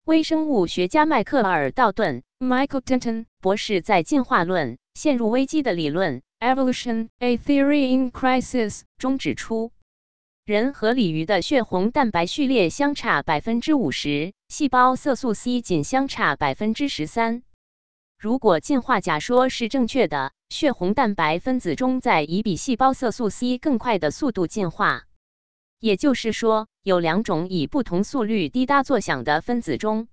[0.03, 9.71] 微生物学家迈克尔·道顿 Michael Denton 博士在《进化论：陷入危机的理论》Evolution: A Theory in Crisis 中指出，
[10.43, 17.43] 人和鲤鱼的血红蛋白序列相差百分之五十，细胞色素 C 仅相差百分之十三。
[18.17, 25.03] 如果进化假说是正确的，血红蛋白分子中在以比细胞色素 C 更快的速度进化。
[25.79, 30.07] 也就是说，有两种以不同速率滴答作响的分子中。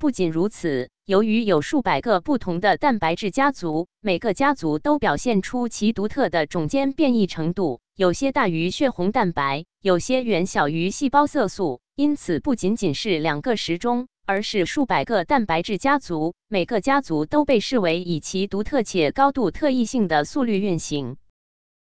[0.00, 11.82] 不仅如此，由于有数百个不同的蛋白质家族，每个家族都表现出其独特的种间变异程度，有些大于血红蛋白，有些远小于细胞色素。
[11.96, 14.08] 因此，不仅仅是两个时钟。
[14.26, 21.16] 而是数百个蛋白质家族，每个家族都被视为以其独特且高度特异性的速率运行。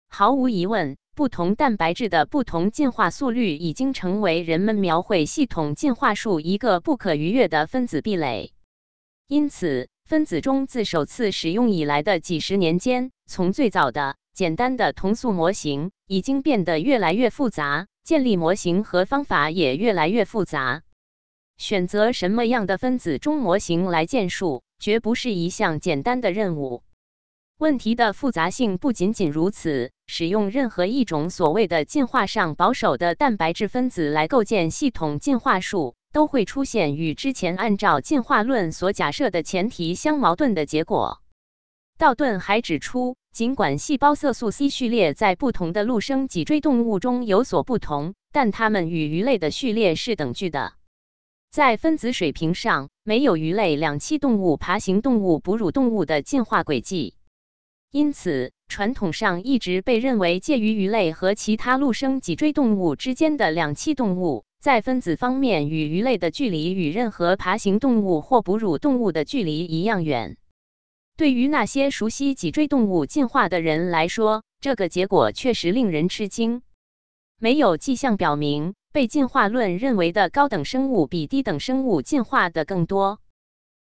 [0.09, 8.52] 毫无疑问，不同蛋白质的不同进化速率已经成为人们描绘系统进化树一个不可逾越的分子壁垒。
[9.26, 20.83] 因此，分子钟自首次使用以来的几十年间，从最早的简单的同素模型，已经变得越来越复杂，建立模型和方法也越来越复杂。
[21.57, 26.83] 选择什么样的分子钟模型来建树，绝不是一项简单的任务。
[27.59, 41.23] 问题的复杂性不仅仅如此，使用任何一种所谓的进化上保守的蛋白质分子来构建系统进化树，都会出现与之前按照进化论所假设的前提相矛盾的结果。
[41.97, 50.75] 道顿还指出，尽管细胞色素 C 序列在不同的陆生脊椎动物中有所不同，但它们与鱼类的序列是等距的。
[51.51, 57.14] 在分子水平上，没有鱼类、两栖动物、爬行动物、哺乳动物的进化轨迹，
[57.90, 70.37] 因此传统上一直被认为介于鱼类和其他陆生脊椎动物之间的两栖动物，在分子方面与鱼类的距离与任何爬行动物或哺乳动物的距离一样远。
[71.16, 76.62] 对于那些熟悉脊椎动物进化的人来说，这个结果确实令人吃惊。
[77.38, 78.75] 没有迹象表明。
[78.92, 83.20] 被进化论认为的高等生物比低等生物进化的更多。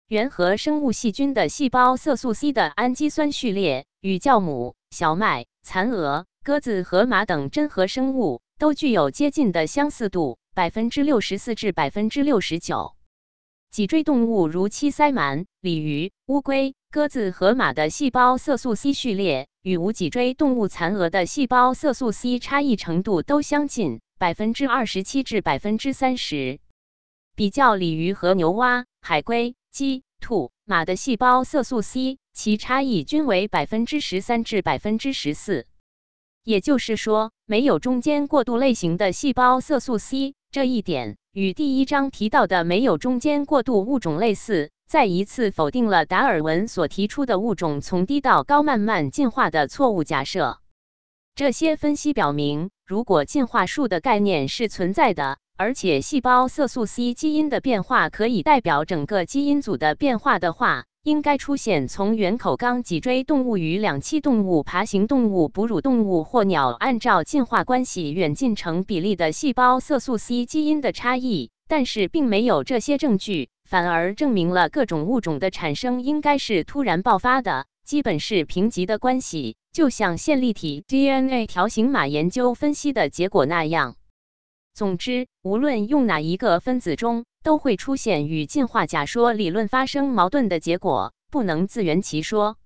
[0.06, 12.94] 原核生物细菌的细胞色素 C 的氨基酸序列与酵母、小麦、蚕蛾、鸽子和马等真核生物都具有接近的相似度，百分之六十四至百分之六十九。
[13.70, 24.00] 脊椎动物如七鳃鳗、鲤鱼、乌龟、鸽子和马的细胞色素 C 序列与无脊椎动物蚕蛾的细胞色素 C 差异程度都相近。
[24.18, 26.60] 百分之二十七至百分之三十，
[27.34, 35.66] 比较鲤鱼和牛蛙、海龟、鸡、兔、马的细胞色素 C，其差异均为百分之十三至百分之十四。
[36.42, 50.58] 也就是说，没有中间过渡类型的细胞色素 C，这一点与第一章提到的没有中间过渡物种类似，再一次否定了达尔文所提出的物种从低到高慢慢进化的错误假设。
[51.34, 71.50] 这些分析表明，如果进化树的概念是存在的，而且细胞色素 C 基因的变化可以代表整个基因组的变化的话，应该出现从原口纲脊椎动物与两栖动物、爬行动物、哺乳动物或鸟按照进化关系远近成比例的细胞色素 C 基因的差异。
[71.66, 77.64] 但是，并没有这些证据，反而证明了各种物种的产生应该是突然爆发的。
[77.86, 83.94] 基本是平级的关系，就像线粒体 DNA 条形码研究分析的结果那样。
[84.80, 92.56] 总之，无论用哪一个分子钟，都会出现与进化假说理论发生矛盾的结果，不能自圆其说。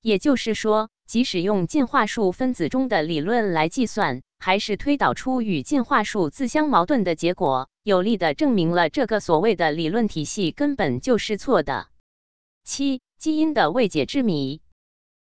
[0.00, 11.88] 也就是说，即使用进化树分子钟的理论来计算，还是推导出与进化树自相矛盾的结果，有力的证明了这个所谓的理论体系根本就是错的。
[12.62, 13.00] 七。
[13.18, 14.60] 基因的未解之谜，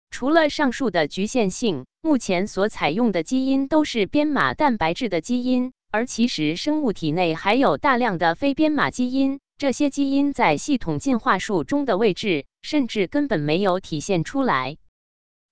[0.09, 9.39] 除了上述的局限性，目前所采用的基因都是编码蛋白质的基因，而其实生物体内还有大量的非编码基因。
[9.57, 14.75] 这些基因在系统进化树中的位置，甚至根本没有体现出来。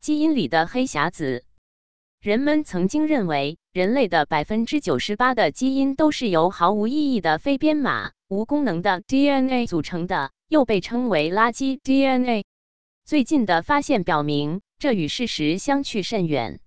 [0.02, 1.46] 基因里的黑匣子，
[2.20, 10.32] 人们曾经认为人类的百分之九十八的基因都是由毫无意义的非编码、无功能的 DNA 组成的。
[10.50, 12.44] 又被称为垃圾 DNA。
[13.06, 16.60] 最近的发现表明，这与事实相去甚远。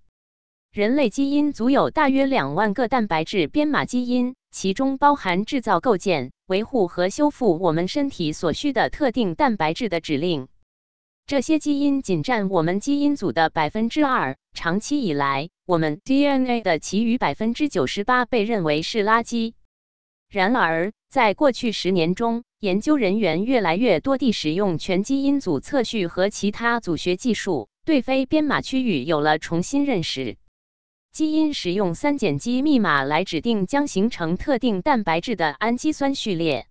[0.77, 10.49] 人类基因组有大约两万个蛋白质编码基因，其中包含制造、构建、维护和修复我们身体所需的特定蛋白质的指令。
[11.25, 14.37] 这些基因仅占我们基因组的百分之二。
[14.53, 19.53] 长期以来，我们 DNA 的其余百分之九十八被认为是垃圾。
[20.29, 30.37] 然而，在过去十年中，研究人员越来越多地使用全基因组测序和其他组学技术，对非编码区域有了重新认识。
[31.17, 36.67] 基因使用三碱基密码来指定将形成特定蛋白质的氨基酸序列。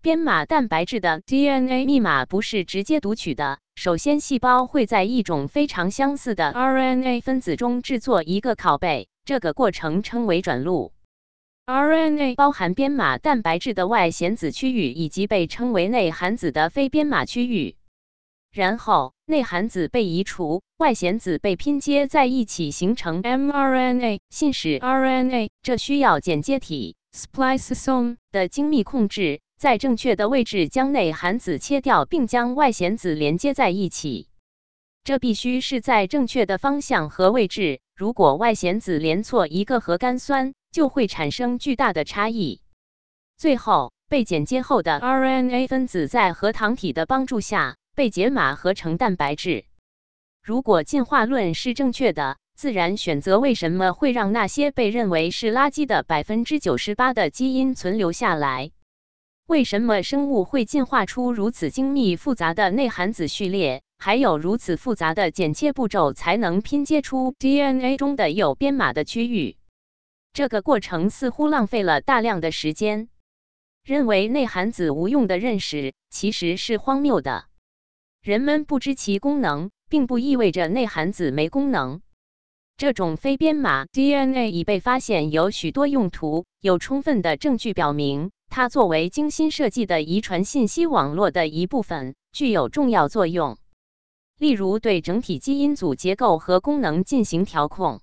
[0.00, 3.58] 编码蛋白质的 DNA 密码不是直接读取的。
[3.74, 10.92] 首先，细胞会在一种非常相似的 RNA 分子中制作一个拷贝，这个过程称为转录。
[11.66, 17.74] RNA 包含编码蛋白质的外显子区域以及被称为内含子的非编码区域。
[18.54, 25.50] 然后，内含子被移除，外显子被拼接在一起，形成 mRNA 信使 RNA。
[25.60, 34.28] 这需要剪接体 spliceosome 的精密控制，在正确的位置将内含子切掉，并将外显子连接在一起。
[35.02, 37.80] 这必须是在正确的方向和位置。
[37.96, 42.60] 如果外显子连错一个核苷酸，就会产生巨大的差异。
[43.36, 47.74] 最后，被剪接后的 RNA 分子在核糖体的帮助下。
[47.94, 49.64] 被解码合成蛋白质。
[50.42, 58.70] 如果进化论是正确的，自然选择为什么会让那些被认为是垃圾的百分之九十八的基因存留下来？
[59.46, 69.56] 为什么生物会进化出如此精密复杂的内含子序列，还有如此复杂的剪切步骤，才能拼接出 DNA 中的有编码的区域？
[70.32, 73.08] 这个过程似乎浪费了大量的时间。
[73.84, 77.44] 认为内含子无用的认识其实是荒谬的。
[78.24, 82.00] 人们不知其功能，并不意味着内含子没功能。
[82.78, 93.58] 这种非编码 DNA 已被发现有许多用途，有充分的证据表明，它作为精心设计的遗传信息网络的一部分，具有重要作用。
[94.38, 98.00] 例如，对整体基因组结构和功能进行调控。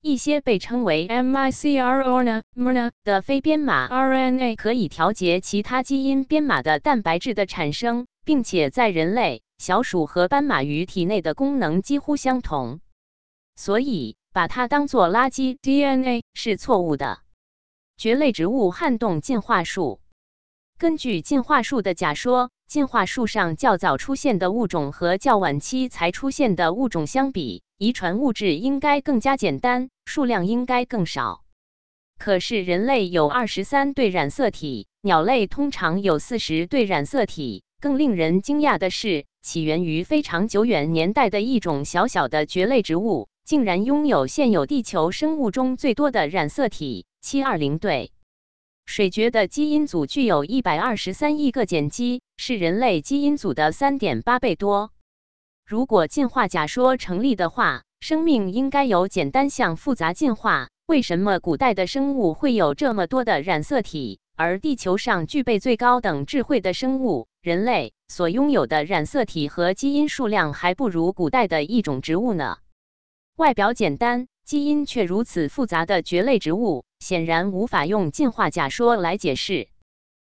[0.00, 8.06] 一些被称为 micRNA 的非编码 RNA 可以调节其他基因编码的蛋白质的产生。
[8.26, 12.80] 并且在人类、小鼠和斑马鱼体内的功能几乎相同，
[13.54, 17.20] 所以把它当做垃圾 DNA 是错误的。
[17.96, 20.00] 蕨类植物撼动进化树。
[20.76, 31.42] 根据进化树的假说，进化树上较早出现的物种和较晚期才出现的物种相比，遗传物质应该更加简单，数量应该更少。
[32.18, 37.64] 可是人类有二十三对染色体，鸟类通常有四十对染色体。
[37.78, 48.10] 更令人惊讶的是，起源于非常久远年代的一种小小的蕨类植物，竟然拥有现有地球生物中最多的染色体——七二零对。
[48.86, 54.90] 水蕨的基因组具有一百二十三亿个碱基，是人类基因组的三点八倍多。
[55.66, 60.68] 如果进化假说成立的话，生命应该由简单向复杂进化。
[60.86, 64.20] 为什么古代的生物会有这么多的染色体？
[64.36, 72.58] 而地球上具备最高等智慧的生物——人类所拥有的染色体和基因数量还不如古代的一种植物呢。
[73.34, 79.66] 外表简单、基因却如此复杂的蕨类植物，显然无法用进化假说来解释。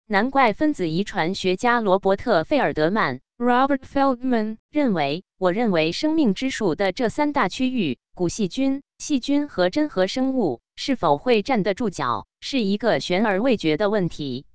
[0.09, 10.61] 难怪分子遗传学家罗伯特·费尔德曼 （Robert Feldman） 认为，我认为生命之树的这三大区域——古细菌、细菌和真核生物。
[10.77, 14.45] 是否会站得住脚，是一个悬而未决的问题。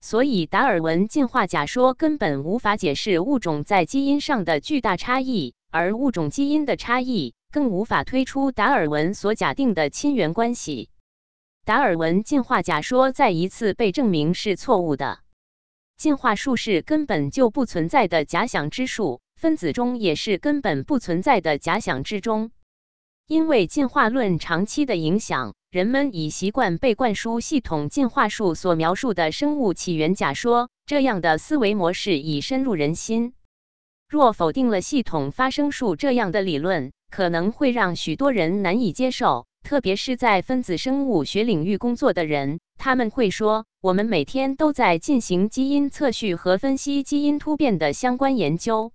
[0.00, 10.88] 所以，达尔文进化假说根本无法解释物种在基因上的巨大差异，而物种基因的差异更无法推出达尔文所假定的亲缘关系。
[11.68, 15.18] 达尔文进化假说再一次被证明是错误的。
[15.98, 22.52] 进化树是根本就不存在的假想之树，分子中也是根本不存在的假想之中。
[23.26, 33.34] 因为进化论长期的影响，人们已习惯被灌输系统进化树所描述的生物起源假说，这样的思维模式已深入人心。
[34.08, 42.60] 若否定了系统发生树这样的理论，可能会让许多人难以接受，特别是在分子生物学领域工作的人。
[42.76, 48.92] 他们会说：“我们每天都在进行基因测序和分析基因突变的相关研究。”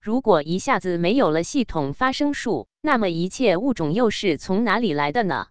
[0.00, 5.46] 如果一下子没有了系统发生树，那么一切物种又是从哪里来的呢？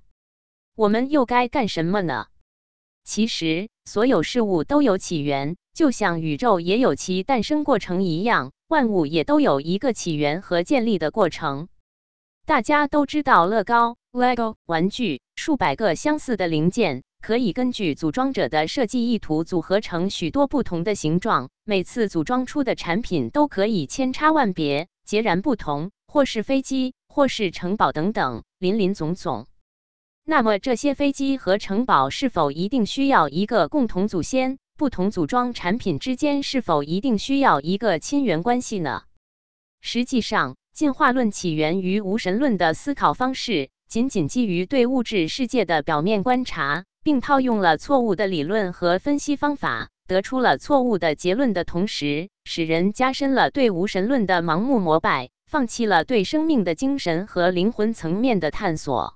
[0.75, 2.27] 我们又该干什么呢？
[3.05, 11.69] 其实，所有事物都有起源，就像宇宙也有其诞生过程一样，万物也都有一个起源和建立的过程。
[12.45, 21.49] 大家都知道乐高 Lego 玩具，数百个相似的零件，可以根据组装者的设计意图组合成许多不同的形状。
[21.63, 29.47] 每次组装出的产品都可以千差万别，截然不同，或是飞机，或是城堡等等，林林总总。
[30.25, 34.57] 那么这些飞机和城堡是否一定需要一个共同祖先？
[34.77, 39.03] 不同组装产品之间是否一定需要一个亲缘关系呢？
[39.79, 59.15] 实际上，进化论起源于无神论的思考方式，仅仅基于对物质世界的表面观察，并套用了错误的理论和分析方法，得出了错误的结论的同时，使人加深了对无神论的盲目膜拜，放弃了对生命的精神和灵魂层面的探索。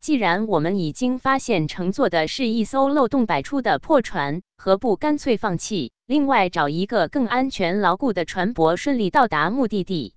[0.00, 10.14] 既然我们已经发现乘坐的是一艘漏洞百出的破船，何不干脆放弃，另外找一个更安全牢固的船舶，顺利到达目的地？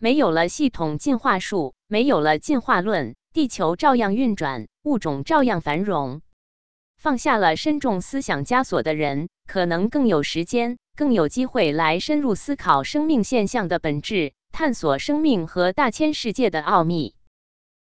[0.00, 6.22] 没有了系统进化术，没有了进化论，地球照样运转，物种照样繁荣。
[6.96, 17.16] 放下了深重思想枷锁的人，可能更有时间、更有机会来深入思考生命现象的本质，探索生命和大千世界的奥秘。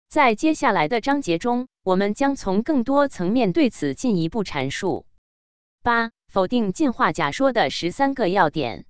[0.09, 5.05] 在接下来的章节中，我们将从更多层面对此进一步阐述。
[5.83, 8.87] 八、否定进化假说的十三个要点。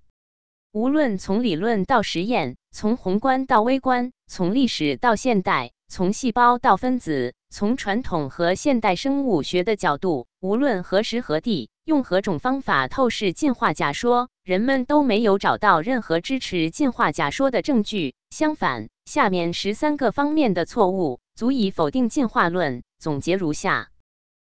[0.77, 18.15] 无论从理论到实验，从宏观到微观，从历史到现代，从细胞到分子，从传统和现代生物学的角度，无论何时何地，用何种方法透视进化假说，人们都没有找到任何支持进化假说的证据。
[18.29, 22.83] 相反，下面十三个方面的错误足以否定进化论。
[22.99, 23.89] 总结如下：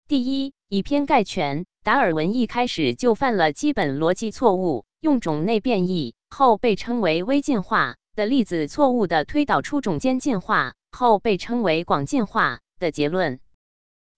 [0.08, 1.64] 第一，以偏概全。
[1.84, 13.40] 达尔文一开始就犯了基本逻辑错误，用种类变异后被称为微进化的例子，错误的推导出种间进化后被称为广进化的结论。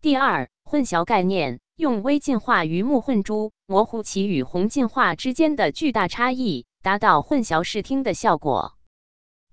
[0.01, 8.73] 第二，混淆概念，用微进化鱼目混珠，模糊其与宏进化之间的巨大差异，达到混淆视听的效果。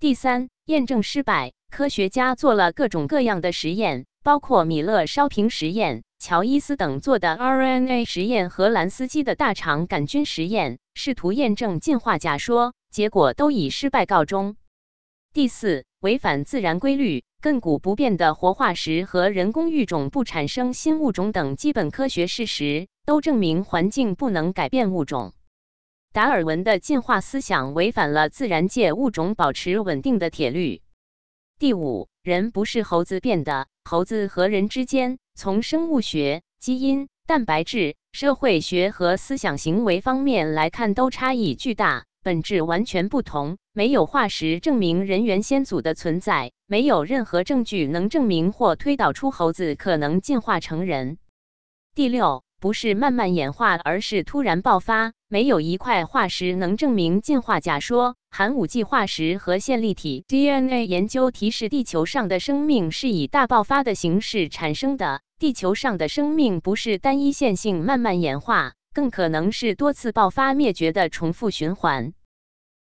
[0.00, 1.52] 第三，验证失败。
[1.70, 14.56] 科学家做了各种各样的实验，包括米勒烧瓶实验、乔伊斯等做的 RNA 实验和兰斯基的大肠杆菌实验，试图验证进化假说，结果都以失败告终。
[15.32, 25.32] 第四，违反自然规律，亘古不变的活化石和人工育种不产生新物种等基本科学事实，都证明环境不能改变物种。
[26.12, 30.82] 达尔文的进化思想违反了自然界物种保持稳定的铁律。
[31.58, 43.58] 第五，人不是猴子变的，猴子和人之间，从生物学、基因、蛋白质、社会学和思想行为方面来看，都差异巨大，本质完全不同。
[43.72, 51.18] 没有化石证明人猿先祖的存在，没有任何证据能证明或推导出猴子可能进化成人。
[51.96, 52.44] 第六。
[52.60, 55.12] 不是慢慢演化，而是突然爆发。
[55.30, 58.16] 没有一块化石能证明进化假说。
[58.30, 65.20] 寒武纪化石和线粒体 DNA 研究提示，地球上的生命是以大爆发的形式产生的。
[65.38, 72.14] 地球上的生命不是单一线性慢慢演化，更可能是多次爆发灭绝的重复循环。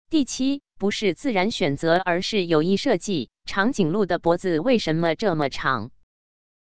[0.09, 3.29] 第七，不是自然选择，而是有意设计。
[3.45, 5.91] 长颈鹿的脖子为什么这么长？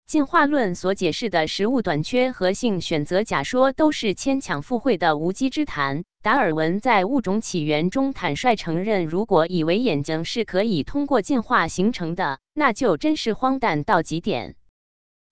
[0.07, 6.05] 进化论所解释的食物短缺和性选择假说都是牵强附会的无稽之谈。
[6.23, 14.55] 达尔文在《物种起源》中坦率承认，如果以为眼睛是可以通过进化形成的，那就真是荒诞到极点。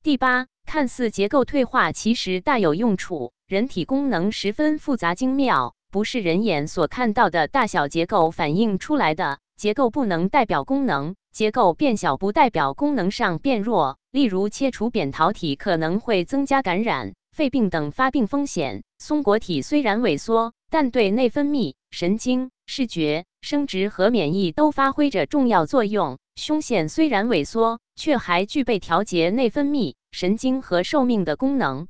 [0.03, 3.33] 第八，看似结构退化，其实大有用处。
[3.47, 9.39] 人体功能十分复杂精妙，不是人眼所看到的大小结构反映出来的。
[9.57, 13.99] 结构不能代表功能，结构变小不代表功能上变弱。
[14.15, 18.85] 例如，切除扁桃体可能会增加感染、肺病等发病风险。
[18.97, 26.19] 松果体虽然萎缩，但对内分泌、神经、视觉、生殖和免疫都发挥着重要作用。
[26.37, 31.89] 胸腺虽然萎缩，却还具备调节内分泌、神经和寿命的功能。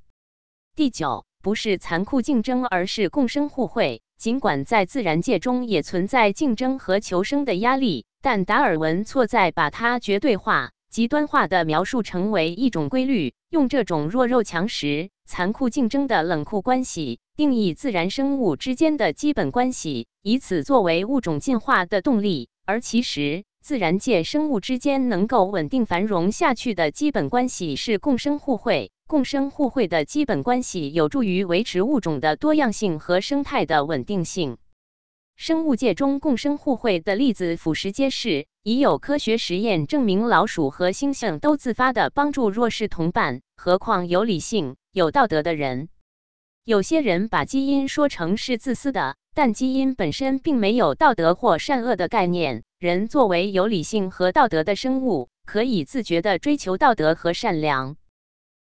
[0.74, 4.00] 第九，不是残酷竞争，而是共生互惠。
[4.16, 22.48] 尽管在自然界中也存在竞争和求生的压力，但达尔文错在把它绝对化、极端化的描述成为一种规律，用这种弱肉强食、残酷竞争的冷酷关系定义自然生物之间的基本关系，以此作为物种进化的动力。
[22.64, 28.92] 而其实，自然界生物之间能够稳定繁荣下去的基本关系是共生互惠。
[29.08, 34.58] 共生互惠的基本关系有助于维持物种的多样性和生态的稳定性。
[35.34, 45.90] 生物界中共生互惠的例子俯拾皆是，已有科学实验证明，老鼠和猩猩都自发的帮助弱势同伴，何况有理性、有道德的人？
[46.64, 52.62] 有些人把基因说成是自私的，但基因本身并没有道德或善恶的概念。
[52.78, 57.96] 人作为有理性和道德的生物，可以自觉地追求道德和善良。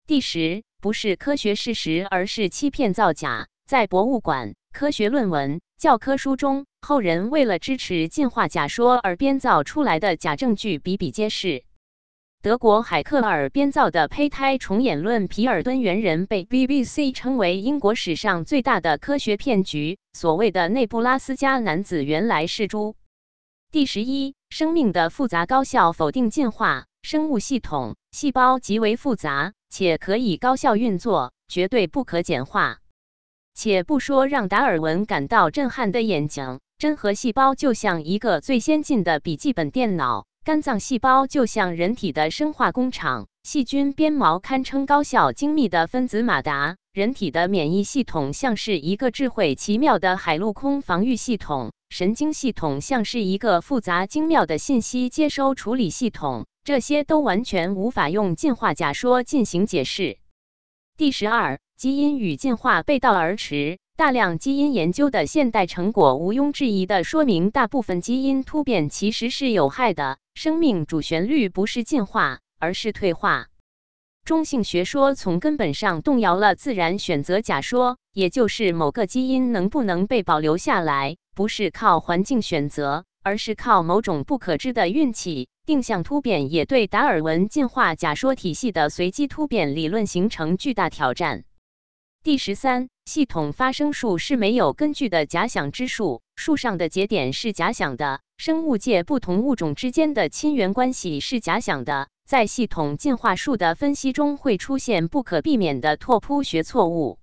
[0.05, 3.47] 第十，不是科学事实，而是欺骗造假。
[3.65, 11.65] 在博物馆、科学论文、教科书中，后人为了支持进化假说而编造出来的假证据比比皆是。
[12.41, 19.97] 德国海克尔编造的胚胎重演论皮尔敦猿人被 BBC 称为英国史上最大的科学骗局。
[20.13, 22.95] 所谓的内布拉斯加男子原来是猪。
[23.69, 26.85] 第十一，生命的复杂高效否定进化。
[27.01, 32.77] 生物系统细胞极为复杂，且可以高效运作，绝对不可简化。
[33.53, 40.27] 且不说让达尔文感到震撼的眼睛，真核细胞就像一个最先进的笔记本电脑。
[40.45, 46.77] 肝脏细胞就像人体的生化工厂，细菌鞭毛堪称高效精密的分子马达。
[46.93, 56.45] 人体的免疫系统像是一个智慧奇妙的海陆空防御系统，神经系统像是一个复杂精妙的信息接收处理系统。
[56.63, 60.19] 这些都完全无法用进化假说进行解释。
[60.95, 63.79] 第十二，基因与进化背道而驰。
[63.97, 70.19] 大量基因研究的现代成果，毋庸置疑地说明，大部分基因突变其实是有害的。
[70.35, 73.47] 生命主旋律不是进化，而是退化。
[74.23, 85.49] 中性学说从根本上动摇了自然选择假说，也就是某个基因能不能被保留下来，不是靠环境选择，而是靠某种不可知的运气。
[85.65, 91.45] 定向突变也对达尔文进化假说体系的随机突变理论形成巨大挑战。
[92.23, 107.17] 第十三，系统发生数是没有根据的假想之数，数上的节点是假想的，生物界不同物种之间的亲缘关系是假想的，在系统进化数的分析中会出现不可避免的拓扑学错误。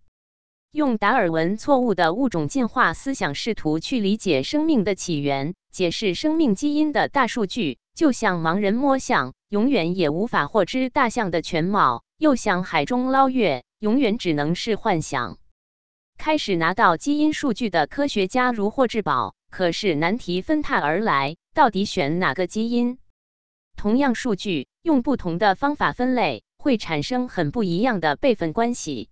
[0.72, 13.64] 用达尔文错误的物种进化思想试图去理解生命的起源，解释生命基因的大数据，就像盲人摸象，永远也无法获知大象的全貌；又像海中捞月。
[13.80, 15.37] 永远只能是幻想。
[16.17, 22.99] 开始拿到基因数据的科学家如获至宝，可是难题纷沓而来，到底选哪个基因？
[23.77, 29.11] 同样数据，用不同的方法分类，会产生很不一样的辈分关系。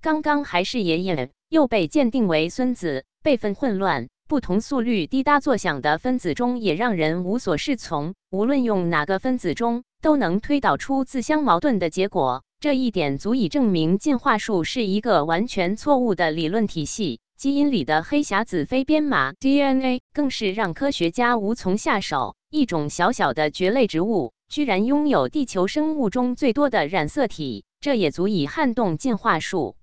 [0.00, 8.14] 刚刚还是爷爷，又被鉴定为孙子，辈分混乱，不同速率滴答作响的分子中也让人无所适从。
[8.30, 12.44] 无论用哪个分子中，都能推导出自相矛盾的结果。
[12.60, 17.18] 这一点足以证明进化树是一个完全错误的理论体系。
[17.38, 22.36] 基因里的黑匣子非编码 DNA 更是让科学家无从下手。
[22.50, 29.74] 一种小小的蕨类植物居然拥有地球生物中最多的染色体，这也足以撼动进化树。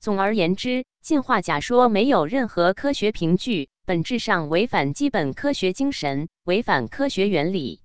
[0.00, 7.82] 总而言之，进化假说没有任何科学凭据，本质上违反基本科学精神，违反科学原理。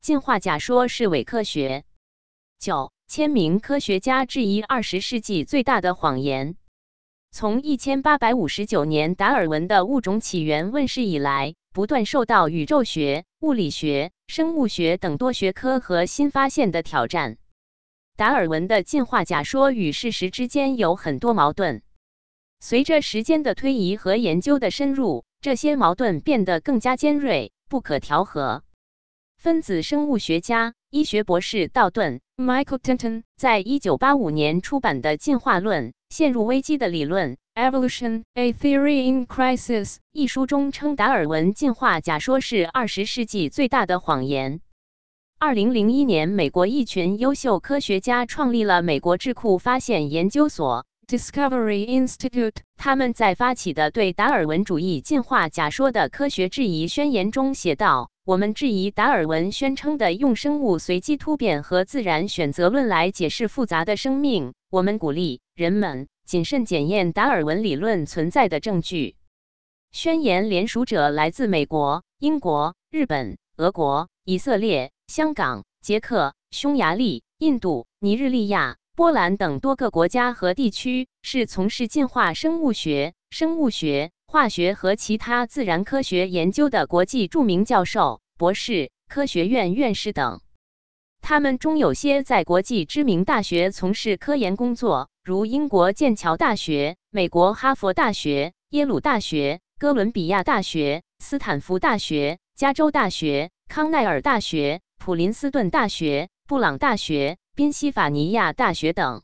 [0.00, 1.84] 进化假说是伪科学。
[2.58, 2.92] 九。
[3.14, 6.56] 千名科学家质疑二十世纪最大的谎言。
[7.30, 17.36] 从一千八百五十九年达尔文的《物种起源》问世以来，不断受到宇宙学、物理学、生物学等多学科和新发现的挑战。
[18.16, 21.82] 达尔文的进化假说与事实之间有很多矛盾。
[22.60, 28.64] 随着时间的推移和研究的深入，这些矛盾变得更加尖锐，不可调和。
[29.42, 44.60] 分子生物学家、医学博士道顿 （Michael Denton） 在一九八五年出版的《进化论：陷入危机的理论》（Evolution: A Theory in Crisis） 一书中称，达尔文进化假说是二十世纪最大的谎言。
[45.40, 52.58] 二零零一年，美国一群优秀科学家创立了美国智库发现研究所 （Discovery Institute）。
[52.76, 58.11] 他们在发起的对达尔文主义进化假说的科学质疑宣言中写道。
[58.24, 64.54] 我们质疑达尔文宣称的用生物随机突变和自然选择论来解释复杂的生命。
[64.70, 69.16] 我们鼓励人们谨慎检验达尔文理论存在的证据。
[69.90, 84.12] 宣言联署者来自美国、英国、日本、俄国、以色列、香港、捷克、匈牙利、印度、尼日利亚、波兰等多个国家和地区，是从事进化生物学、生物学。
[84.32, 90.40] 化学和其他自然科学研究的国际著名教授、博士、科学院院士等，
[91.20, 109.22] 他们中有些在国际知名大学从事科研工作，如英国剑桥大学、美国哈佛大学、耶鲁大学、哥伦比亚大学、斯坦福大学、加州大学、康奈尔大学、普林斯顿大学、布朗大学、宾夕法尼亚大学等。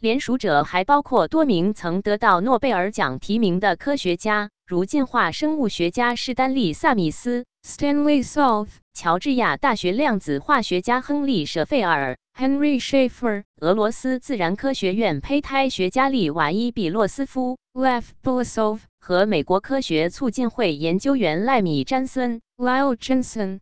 [0.00, 23.58] 联署者还包括多名曾得到诺贝尔奖提名的科学家，如进化生物学家史丹利·萨米斯 Stanley Solf、乔治亚大学量子化学家亨利·舍费尔、Henry Schaefer、俄罗斯自然科学院胚胎学家利瓦伊比洛斯夫 Lev Bolasov 和美国科学促进会研究员赖米·詹森 Lyle Jensen。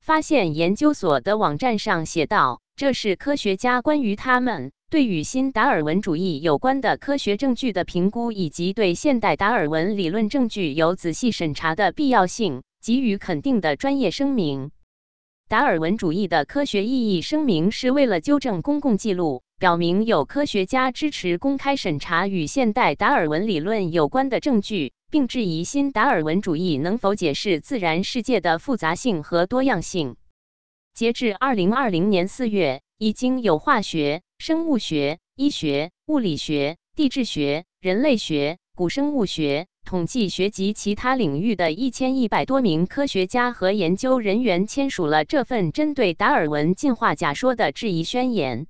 [0.00, 14.70] 发现研究所的网站上写道：“这是科学家关于他们。”对与新达尔文主义有关的科学证据的评估，以及对现代达尔文理论证据有仔细审查的必要性，给予肯定的专业声明。
[15.48, 30.16] 达尔文主义的科学意义声明是为了纠正公共记录，表明有科学家支持公开审查与现代达尔文理论有关的证据，并质疑新达尔文主义能否解释自然世界的复杂性和多样性。
[30.94, 34.22] 截至二零二零年四月，已经有化学。
[34.38, 48.68] 生物学、医学、物理学、地质学、人类学、古生物学、统计学及其他领域的一千一百多名科学家和研究人员签署了这份针对达尔文进化假说的质疑宣言。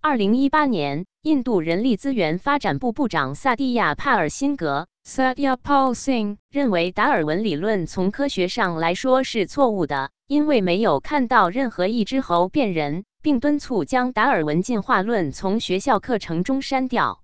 [0.00, 13.04] 二零一八年，印度人力资源发展部部长萨蒂亚·帕尔辛格 Satya Pal Singh 认为，达尔文理论从科学上来说是错误的，因为没有看到任何一只猴变人。
[13.24, 17.22] 并敦促将达尔文进化论从学校课程中删掉。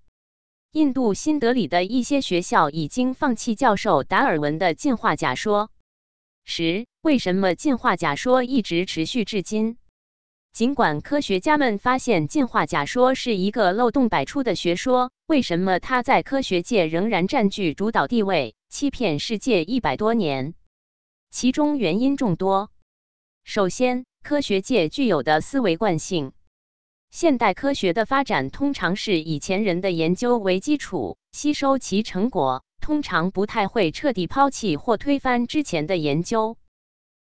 [0.73, 5.71] 印度新德里的一些学校已经放弃教授达尔文的进化假说。
[6.47, 9.77] 十、为什么进化假说一直持续至今？
[10.55, 20.55] 尽管科学家们发现进化假说是一个漏洞百出的学说，为什么它在科学界仍然占据主导地位，欺骗世界一百多年？
[21.31, 22.71] 其中原因众多。
[23.53, 26.31] 首先，科学界具有的思维惯性，
[27.11, 36.59] 现代科学的发展通常是以前人的研究为基础，吸收其成果，通常不太会彻底抛弃或推翻之前的研究。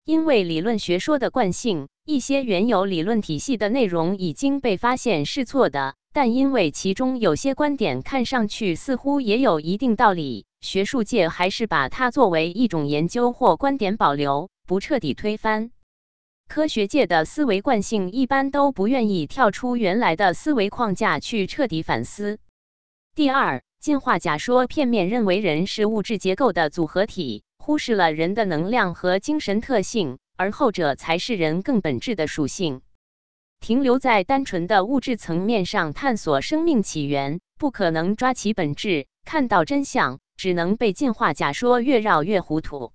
[0.05, 15.71] 因为理论学说的惯性，一些原有理论体系的内容已经被发现是错的，但因为其中有些观点看上去似乎也有一定道理，学术界还是把它作为一种研究或观点保留，不彻底推翻。
[16.53, 22.37] 科学界的思维惯性一般都不愿意跳出原来的思维框架去彻底反思。
[23.15, 32.83] 第二，进化假说片面认为人是物质结构的组合体，忽视了人的能量和精神特性，而后者才是人更本质的属性。
[33.59, 42.93] 停留在单纯的物质层面上探索生命起源，不可能抓其本质，看到真相，只能被进化假说越绕越糊涂。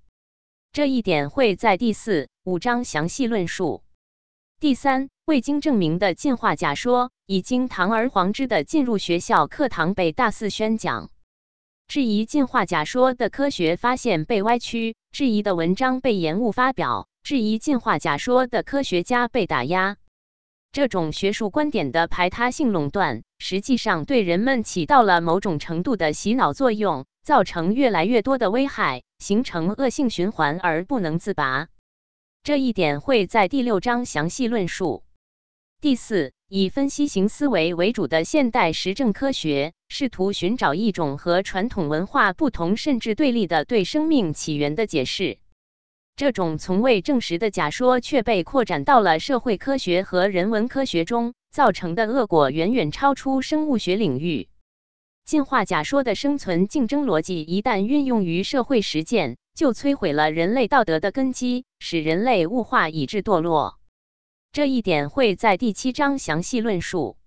[0.79, 3.83] 这一点会在第四、五章详细论述。
[4.61, 11.11] 第三，未经证明的进化假说已经堂而皇之的进入学校课堂被大肆宣讲。
[11.89, 19.97] 质疑进化假说的科学发现被歪曲，质疑的文章被延误发表，质疑进化假说的科学家被打压。
[20.71, 27.05] 这种学术观点的排他性垄断，实际上对人们起到了某种程度的洗脑作用。
[27.29, 31.69] 造成越来越多的危害，形成恶性循环而不能自拔。
[32.43, 35.05] 这一点会在第六章详细论述。
[35.83, 45.37] 第四，以分析型思维为主的现代实证科学，试图寻找一种和传统文化不同甚至对立的对生命起源的解释。
[46.17, 54.49] 这种从未证实的假说却被扩展到了社会科学和人文科学中，造成的恶果远远超出生物学领域。
[55.29, 63.79] 进化假说的生存竞争逻辑一旦运用于社会实践，就摧毁了人类道德的根基，使人类物化以致堕落。
[64.53, 67.19] 这一点会在第七章详细论述。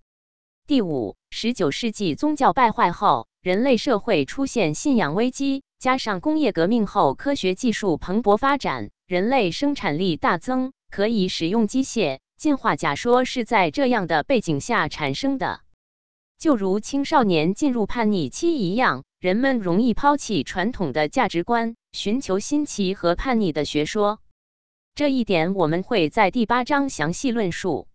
[0.65, 12.17] 第五，十九世纪宗教败坏后，人类社会出现信仰危机，加上工业革命后科学技术蓬勃发展，人类生产力大增，可以使用机械。
[12.35, 15.61] 进化假说是在这样的背景下产生的。
[16.41, 24.17] 就如青少年进入叛逆期一样，人们容易抛弃传统的价值观，寻求新奇和叛逆的学说。
[24.95, 27.87] 这一点我们会在第八章详细论述。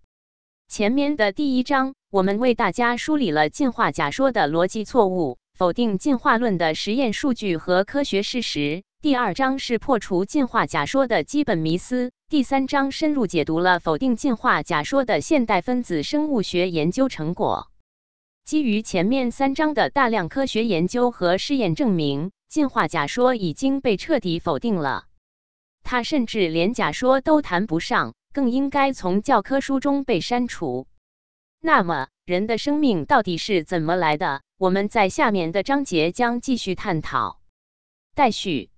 [0.69, 8.85] 前面的第一章，我们为大家梳理了进化假说的逻辑错误，否定进化论的实验数据和科学事实。
[9.03, 12.13] 第二章是破除进化假说的基本迷思。
[12.29, 17.73] 第三章深入解读了否定进化假说的现代分子生物学研究成果。
[18.47, 25.07] 基于前面三章的大量科学研究和试验证明，进化假说已经被彻底否定了。
[25.83, 30.87] 它甚至连假说都谈不上，更应该从教科书中被删除。
[31.61, 34.43] 那么，人的生命到底是怎么来的？
[34.59, 37.41] 我们在下面的章节将继续探讨。
[38.15, 38.71] 待续。